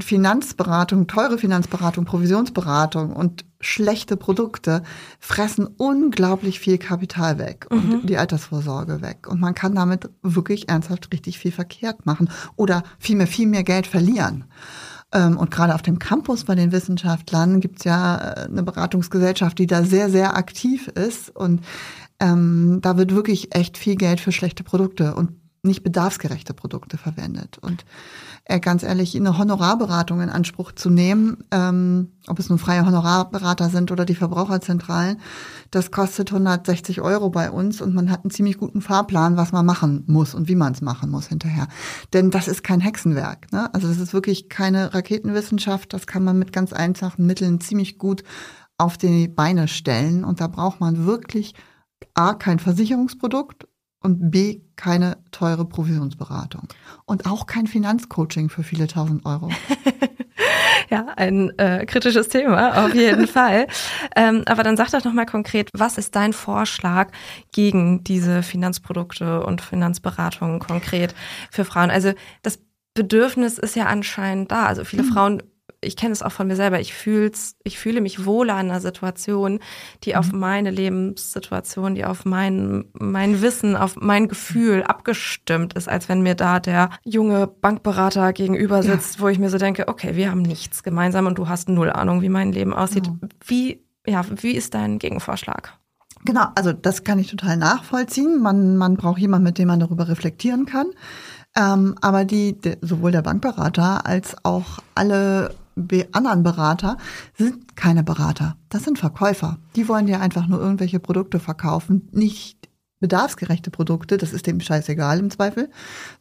Finanzberatung, 0.01 1.07
teure 1.07 1.39
Finanzberatung, 1.39 2.05
Provisionsberatung 2.05 3.13
und 3.13 3.45
schlechte 3.61 4.17
Produkte 4.17 4.83
fressen 5.21 5.67
unglaublich 5.67 6.59
viel 6.59 6.77
Kapital 6.77 7.39
weg 7.39 7.67
und 7.71 7.89
mhm. 7.89 8.07
die 8.07 8.19
Altersvorsorge 8.19 9.01
weg. 9.01 9.29
Und 9.29 9.41
man 9.41 9.55
kann 9.55 9.77
damit 9.77 10.11
wirklich 10.23 10.69
ernsthaft 10.69 11.13
richtig 11.13 11.39
viel 11.39 11.53
verkehrt 11.53 12.05
machen 12.05 12.31
oder 12.57 12.83
vielmehr 12.99 13.29
viel 13.29 13.47
mehr 13.47 13.63
Geld 13.63 13.87
verlieren. 13.87 14.45
Ähm, 15.13 15.37
und 15.39 15.51
gerade 15.51 15.75
auf 15.75 15.83
dem 15.83 15.99
Campus 15.99 16.45
bei 16.45 16.55
den 16.55 16.73
Wissenschaftlern 16.73 17.61
gibt's 17.61 17.85
ja 17.85 18.17
äh, 18.17 18.45
eine 18.45 18.63
Beratungsgesellschaft, 18.63 19.59
die 19.59 19.67
da 19.67 19.83
sehr, 19.83 20.11
sehr 20.11 20.37
aktiv 20.37 20.89
ist. 20.89 21.35
Und 21.35 21.65
ähm, 22.21 22.81
da 22.83 22.97
wird 22.97 23.15
wirklich 23.15 23.55
echt 23.55 23.79
viel 23.79 23.97
Geld 23.97 24.21
für 24.21 24.33
schlechte 24.33 24.65
Produkte 24.65 25.15
und 25.15 25.33
nicht 25.63 25.83
bedarfsgerechte 25.83 26.55
Produkte 26.55 26.99
verwendet. 26.99 27.59
Und 27.59 27.85
ganz 28.57 28.83
ehrlich, 28.83 29.15
eine 29.15 29.37
Honorarberatung 29.37 30.23
in 30.23 30.31
Anspruch 30.31 30.73
zu 30.73 30.89
nehmen, 30.89 31.45
ähm, 31.51 32.13
ob 32.29 32.39
es 32.39 32.49
nun 32.49 32.59
freie 32.59 32.87
Honorarberater 32.87 33.69
sind 33.69 33.93
oder 33.93 34.07
die 34.07 34.15
Verbraucherzentralen, 34.15 35.21
das 35.71 35.91
kostet 35.91 36.33
160 36.33 37.03
Euro 37.03 37.29
bei 37.29 37.51
uns 37.51 37.83
und 37.83 37.95
man 37.95 38.11
hat 38.11 38.25
einen 38.25 38.31
ziemlich 38.31 38.57
guten 38.57 38.81
Fahrplan, 38.81 39.37
was 39.37 39.53
man 39.53 39.67
machen 39.67 40.05
muss 40.07 40.35
und 40.35 40.49
wie 40.49 40.55
man 40.55 40.73
es 40.73 40.81
machen 40.81 41.11
muss 41.11 41.27
hinterher. 41.27 41.69
Denn 42.15 42.31
das 42.31 42.49
ist 42.49 42.65
kein 42.65 42.81
Hexenwerk. 42.81 43.53
Ne? 43.53 43.73
Also 43.75 43.87
das 43.87 43.99
ist 43.99 44.15
wirklich 44.15 44.49
keine 44.49 44.95
Raketenwissenschaft. 44.95 45.93
Das 45.93 46.07
kann 46.07 46.25
man 46.25 46.39
mit 46.39 46.55
ganz 46.55 46.73
einfachen 46.73 47.27
Mitteln 47.27 47.61
ziemlich 47.61 47.99
gut 47.99 48.23
auf 48.79 48.97
die 48.97 49.29
Beine 49.29 49.69
stellen. 49.69 50.25
Und 50.25 50.41
da 50.41 50.47
braucht 50.47 50.81
man 50.81 51.05
wirklich 51.05 51.55
A, 52.15 52.33
kein 52.33 52.59
Versicherungsprodukt 52.59 53.67
und 54.09 54.31
B, 54.31 54.63
keine 54.77 55.19
teure 55.33 55.67
Provisionsberatung. 55.67 56.67
Und 57.05 57.27
auch 57.27 57.47
kein 57.47 57.67
Finanzcoaching 57.67 58.49
für 58.49 58.63
viele 58.63 58.87
tausend 58.87 59.27
Euro. 59.27 59.51
ja, 60.91 61.09
ein 61.17 61.57
äh, 61.59 61.85
kritisches 61.85 62.29
Thema, 62.29 62.87
auf 62.87 62.95
jeden 62.95 63.27
Fall. 63.39 63.67
Ähm, 64.17 64.45
aber 64.47 64.63
dann 64.63 64.79
sag 64.79 64.91
doch 64.93 65.05
nochmal 65.05 65.27
konkret, 65.27 65.69
was 65.75 65.99
ist 65.99 66.17
dein 66.17 66.33
Vorschlag 66.33 67.11
gegen 67.53 68.03
diese 68.03 68.43
Finanzprodukte 68.43 69.45
und 69.45 69.61
Finanzberatungen 69.61 70.59
konkret 70.59 71.15
für 71.51 71.67
Frauen? 71.67 71.91
Also 71.91 72.13
das 72.41 72.61
Bedürfnis 72.95 73.59
ist 73.59 73.77
ja 73.77 73.87
anscheinend 73.87 74.51
da. 74.51 74.65
Also 74.65 74.85
viele 74.85 75.03
mhm. 75.03 75.13
Frauen 75.13 75.43
ich 75.81 75.97
kenne 75.97 76.13
es 76.13 76.23
auch 76.23 76.33
von 76.33 76.49
mir 76.49 76.57
selber, 76.57 76.81
ich 76.81 76.93
fühl's, 76.93 77.55
ich 77.63 77.79
fühle 77.79 78.01
mich 78.01 78.25
wohler 78.25 78.55
in 78.55 78.71
einer 78.71 78.81
Situation, 78.81 79.61
die 80.03 80.17
auf 80.17 80.33
mhm. 80.33 80.41
meine 80.41 80.71
Lebenssituation, 80.71 81.95
die 81.95 82.05
auf 82.05 82.25
mein, 82.25 82.87
mein 82.95 83.41
Wissen, 83.43 83.77
auf 83.77 83.97
mein 83.97 84.29
Gefühl 84.29 84.83
abgestimmt 84.83 85.75
ist, 85.75 85.89
als 85.89 86.09
wenn 86.09 86.23
mir 86.23 86.35
da 86.35 86.59
der 86.59 86.91
junge 87.05 87.47
Bankberater 87.47 88.33
gegenüber 88.33 88.83
sitzt, 88.83 89.17
ja. 89.17 89.21
wo 89.21 89.29
ich 89.29 89.39
mir 89.39 89.51
so 89.51 89.59
denke, 89.59 89.87
okay, 89.87 90.17
wir 90.17 90.31
haben 90.31 90.43
nichts 90.43 90.83
gemeinsam 90.83 91.27
und 91.27 91.39
du 91.39 91.49
hast 91.49 91.69
null 91.69 91.91
Ahnung, 91.91 92.23
wie 92.23 92.29
mein 92.29 92.53
Leben 92.53 92.75
aussieht. 92.75 93.07
Ja. 93.07 93.29
Wie, 93.47 93.85
ja, 94.07 94.25
wie 94.43 94.53
ist 94.53 94.75
dein 94.75 94.99
Gegenvorschlag? 94.99 95.79
Genau, 96.25 96.47
also 96.57 96.73
das 96.73 97.05
kann 97.05 97.21
ich 97.21 97.31
total 97.31 97.57
nachvollziehen. 97.57 98.43
Man, 98.43 98.77
man 98.77 98.97
braucht 98.97 99.21
jemanden, 99.21 99.45
mit 99.45 99.59
dem 99.59 99.69
man 99.69 99.79
darüber 99.79 100.09
reflektieren 100.09 100.67
kann. 100.67 100.89
Ähm, 101.57 101.95
aber 102.01 102.25
die, 102.25 102.57
sowohl 102.81 103.13
der 103.13 103.23
Bankberater 103.23 104.05
als 104.05 104.37
auch 104.45 104.81
alle 104.95 105.55
anderen 106.13 106.43
Berater 106.43 106.97
sind 107.37 107.77
keine 107.77 108.03
Berater. 108.03 108.57
Das 108.69 108.85
sind 108.85 108.99
Verkäufer. 108.99 109.59
Die 109.77 109.89
wollen 109.89 110.07
dir 110.07 110.21
einfach 110.21 110.47
nur 110.47 110.61
irgendwelche 110.61 111.01
Produkte 111.01 111.39
verkaufen, 111.39 112.09
nicht 112.13 112.69
bedarfsgerechte 113.01 113.71
Produkte, 113.71 114.17
das 114.17 114.33
ist 114.33 114.47
dem 114.47 114.61
scheißegal 114.61 115.19
im 115.19 115.31
Zweifel, 115.31 115.71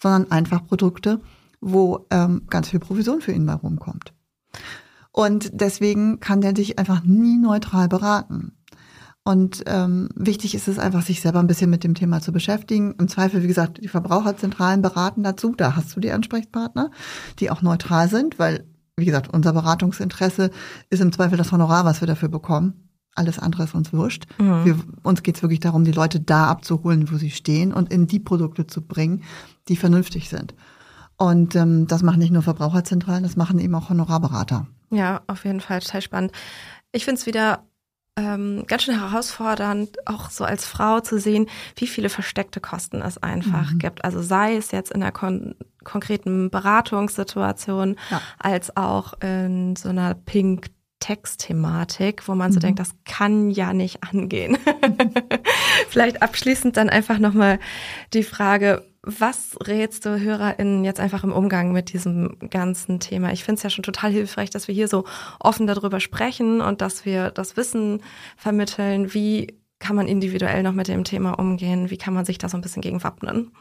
sondern 0.01 0.31
einfach 0.31 0.65
Produkte, 0.65 1.21
wo 1.59 2.05
ähm, 2.11 2.43
ganz 2.49 2.69
viel 2.69 2.79
Provision 2.79 3.21
für 3.21 3.31
ihn 3.31 3.45
mal 3.45 3.55
rumkommt. 3.55 4.13
Und 5.11 5.49
deswegen 5.53 6.19
kann 6.19 6.41
der 6.41 6.53
dich 6.53 6.77
einfach 6.77 7.03
nie 7.03 7.37
neutral 7.37 7.87
beraten. 7.87 8.53
Und 9.23 9.63
ähm, 9.65 10.09
wichtig 10.15 10.55
ist 10.55 10.69
es 10.69 10.79
einfach, 10.79 11.01
sich 11.01 11.19
selber 11.21 11.39
ein 11.39 11.47
bisschen 11.47 11.69
mit 11.69 11.83
dem 11.83 11.95
Thema 11.95 12.21
zu 12.21 12.31
beschäftigen. 12.31 12.95
Im 12.97 13.09
Zweifel, 13.09 13.43
wie 13.43 13.47
gesagt, 13.47 13.83
die 13.83 13.89
Verbraucherzentralen 13.89 14.81
beraten 14.81 15.23
dazu. 15.23 15.53
Da 15.57 15.75
hast 15.75 15.93
du 15.95 15.99
die 15.99 16.11
Ansprechpartner, 16.11 16.91
die 17.39 17.51
auch 17.51 17.61
neutral 17.61 18.07
sind, 18.07 18.39
weil 18.39 18.63
wie 18.97 19.05
gesagt, 19.05 19.29
unser 19.31 19.53
Beratungsinteresse 19.53 20.49
ist 20.89 21.01
im 21.01 21.11
Zweifel 21.11 21.37
das 21.37 21.51
Honorar, 21.51 21.85
was 21.85 22.01
wir 22.01 22.07
dafür 22.07 22.29
bekommen. 22.29 22.89
Alles 23.13 23.39
andere 23.39 23.63
ist 23.63 23.75
uns 23.75 23.93
wurscht. 23.93 24.25
Mhm. 24.39 24.65
Wir, 24.65 24.79
uns 25.03 25.23
geht 25.23 25.37
es 25.37 25.41
wirklich 25.41 25.59
darum, 25.59 25.83
die 25.83 25.91
Leute 25.91 26.19
da 26.19 26.47
abzuholen, 26.47 27.11
wo 27.11 27.17
sie 27.17 27.31
stehen 27.31 27.73
und 27.73 27.91
in 27.91 28.07
die 28.07 28.19
Produkte 28.19 28.67
zu 28.67 28.81
bringen, 28.81 29.23
die 29.67 29.75
vernünftig 29.75 30.29
sind. 30.29 30.55
Und 31.15 31.55
ähm, 31.55 31.87
das 31.87 32.03
machen 32.03 32.19
nicht 32.19 32.31
nur 32.31 32.43
Verbraucherzentralen, 32.43 33.23
das 33.23 33.35
machen 33.35 33.59
eben 33.59 33.73
auch 33.75 33.89
Honorarberater. 33.89 34.67
Ja, 34.91 35.21
auf 35.27 35.45
jeden 35.45 35.61
Fall 35.61 35.79
total 35.79 36.01
spannend. 36.01 36.31
Ich 36.91 37.05
finde 37.05 37.19
es 37.19 37.25
wieder 37.25 37.63
ähm, 38.17 38.65
ganz 38.67 38.83
schön 38.83 38.99
herausfordernd, 38.99 40.07
auch 40.07 40.29
so 40.29 40.43
als 40.43 40.65
Frau 40.65 40.99
zu 40.99 41.19
sehen, 41.19 41.47
wie 41.75 41.87
viele 41.87 42.09
versteckte 42.09 42.59
Kosten 42.59 43.01
es 43.01 43.21
einfach 43.21 43.71
mhm. 43.71 43.79
gibt. 43.79 44.03
Also 44.03 44.21
sei 44.21 44.57
es 44.57 44.71
jetzt 44.71 44.91
in 44.91 44.99
der 44.99 45.11
kon 45.11 45.55
konkreten 45.83 46.49
Beratungssituation, 46.49 47.95
ja. 48.11 48.21
als 48.39 48.75
auch 48.75 49.13
in 49.21 49.77
so 49.77 49.87
einer 49.87 50.15
Pink 50.15 50.67
Textthematik, 50.99 52.27
wo 52.27 52.35
man 52.35 52.51
so 52.51 52.57
mhm. 52.57 52.61
denkt, 52.61 52.79
das 52.79 52.91
kann 53.05 53.51
ja 53.51 53.71
nicht 53.71 54.03
angehen. 54.03 54.57
Vielleicht 55.89 56.21
abschließend 56.21 56.75
dann 56.75 56.89
einfach 56.89 57.19
nochmal 57.19 57.59
die 58.13 58.23
Frage, 58.23 58.83
was 59.07 59.57
rätst 59.65 60.05
du 60.05 60.19
HörerInnen 60.19 60.83
jetzt 60.83 60.99
einfach 60.99 61.23
im 61.23 61.31
Umgang 61.31 61.71
mit 61.71 61.93
diesem 61.93 62.37
ganzen 62.49 62.99
Thema? 62.99 63.31
Ich 63.31 63.43
finde 63.43 63.57
es 63.57 63.63
ja 63.63 63.69
schon 63.69 63.83
total 63.83 64.11
hilfreich, 64.11 64.49
dass 64.49 64.67
wir 64.67 64.75
hier 64.75 64.87
so 64.87 65.05
offen 65.39 65.67
darüber 65.67 65.99
sprechen 65.99 66.61
und 66.61 66.81
dass 66.81 67.05
wir 67.05 67.31
das 67.31 67.57
Wissen 67.57 68.01
vermitteln. 68.35 69.13
Wie 69.13 69.55
kann 69.79 69.95
man 69.95 70.07
individuell 70.07 70.63
noch 70.63 70.73
mit 70.73 70.87
dem 70.87 71.03
Thema 71.03 71.33
umgehen? 71.33 71.89
Wie 71.89 71.97
kann 71.97 72.13
man 72.13 72.25
sich 72.25 72.37
da 72.37 72.49
so 72.49 72.57
ein 72.57 72.61
bisschen 72.61 72.81
gegen 72.81 73.03
wappnen? 73.03 73.51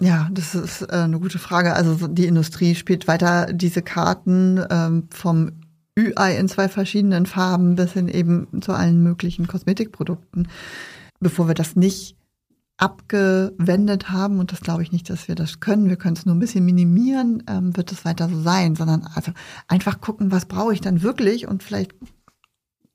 Ja, 0.00 0.28
das 0.32 0.54
ist 0.54 0.82
äh, 0.82 0.92
eine 0.92 1.20
gute 1.20 1.38
Frage. 1.38 1.74
Also 1.74 2.08
die 2.08 2.26
Industrie 2.26 2.74
spielt 2.74 3.06
weiter 3.06 3.52
diese 3.52 3.82
Karten 3.82 4.64
ähm, 4.70 5.08
vom 5.10 5.52
Ü-Ei 5.98 6.36
in 6.36 6.48
zwei 6.48 6.68
verschiedenen 6.68 7.26
Farben 7.26 7.74
bis 7.74 7.92
hin 7.92 8.08
eben 8.08 8.62
zu 8.62 8.72
allen 8.72 9.02
möglichen 9.02 9.46
Kosmetikprodukten. 9.46 10.48
Bevor 11.20 11.48
wir 11.48 11.54
das 11.54 11.76
nicht 11.76 12.16
abgewendet 12.80 14.10
haben, 14.10 14.38
und 14.38 14.52
das 14.52 14.60
glaube 14.60 14.82
ich 14.82 14.92
nicht, 14.92 15.10
dass 15.10 15.28
wir 15.28 15.34
das 15.34 15.60
können, 15.60 15.88
wir 15.88 15.96
können 15.96 16.16
es 16.16 16.24
nur 16.24 16.34
ein 16.34 16.38
bisschen 16.38 16.64
minimieren, 16.64 17.42
ähm, 17.46 17.76
wird 17.76 17.92
es 17.92 18.04
weiter 18.04 18.28
so 18.28 18.40
sein, 18.40 18.74
sondern 18.74 19.06
also 19.14 19.32
einfach 19.68 20.00
gucken, 20.00 20.32
was 20.32 20.46
brauche 20.46 20.72
ich 20.72 20.80
dann 20.80 21.02
wirklich? 21.02 21.46
Und 21.46 21.62
vielleicht, 21.62 21.94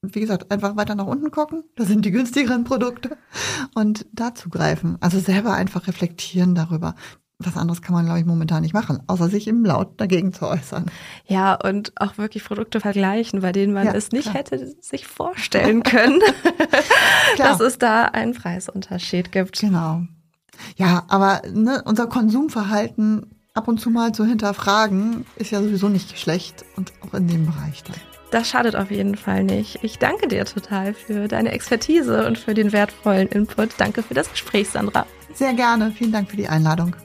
wie 0.02 0.20
gesagt, 0.20 0.52
einfach 0.52 0.76
weiter 0.76 0.96
nach 0.96 1.06
unten 1.06 1.30
gucken, 1.30 1.64
da 1.76 1.86
sind 1.86 2.04
die 2.04 2.12
günstigeren 2.12 2.64
Produkte. 2.64 3.18
Und 3.76 4.08
dazu 4.12 4.50
greifen. 4.50 4.98
Also 5.02 5.20
selber 5.20 5.54
einfach 5.54 5.88
reflektieren 5.88 6.56
darüber 6.56 6.96
was 7.40 7.58
anderes 7.58 7.82
kann 7.82 7.94
man, 7.94 8.06
glaube 8.06 8.20
ich, 8.20 8.26
momentan 8.26 8.62
nicht 8.62 8.74
machen, 8.74 9.04
außer 9.08 9.30
sich 9.30 9.48
im 9.48 9.66
Laut 9.66 10.00
dagegen 10.00 10.32
zu 10.32 10.48
äußern. 10.48 10.86
Ja, 11.26 11.56
und 11.56 11.92
auch 12.00 12.18
wirklich 12.18 12.46
Produkte 12.46 12.80
vergleichen, 12.80 13.42
bei 13.42 13.52
denen 13.52 13.74
man 13.74 13.88
ja, 13.88 13.94
es 13.94 14.12
nicht 14.12 14.30
klar. 14.30 14.36
hätte 14.36 14.74
sich 14.82 15.06
vorstellen 15.06 15.84
können, 15.84 16.22
dass 17.38 17.60
es 17.60 17.78
da 17.78 18.06
einen 18.06 18.34
Preisunterschied 18.34 19.32
gibt. 19.32 19.60
Genau. 19.60 20.04
Ja, 20.78 21.04
aber 21.10 21.42
ne, 21.52 21.82
unser 21.86 22.08
Konsumverhalten 22.08 23.36
ab 23.54 23.68
und 23.68 23.80
zu 23.80 23.90
mal 23.90 24.14
zu 24.14 24.26
hinterfragen, 24.26 25.26
ist 25.36 25.52
ja 25.52 25.62
sowieso 25.62 25.90
nicht 25.90 26.18
schlecht 26.18 26.66
und 26.76 26.94
auch 27.02 27.14
in 27.14 27.28
dem 27.28 27.46
Bereich 27.46 27.84
dann. 27.84 27.96
Das 28.32 28.50
schadet 28.50 28.76
auf 28.76 28.92
jeden 28.92 29.16
Fall 29.16 29.44
nicht. 29.44 29.80
Ich 29.82 29.98
danke 29.98 30.28
dir 30.28 30.46
total 30.46 30.94
für 30.94 31.28
deine 31.28 31.52
Expertise 31.52 32.28
und 32.28 32.38
für 32.38 32.54
den 32.54 32.74
wertvollen 32.74 33.28
Input. 33.30 33.70
Danke 33.78 34.04
für 34.04 34.14
das 34.14 34.30
Gespräch, 34.30 34.70
Sandra. 34.70 35.06
Sehr 35.34 35.54
gerne. 35.54 35.92
Vielen 35.92 36.12
Dank 36.12 36.30
für 36.30 36.38
die 36.38 36.48
Einladung. 36.48 36.96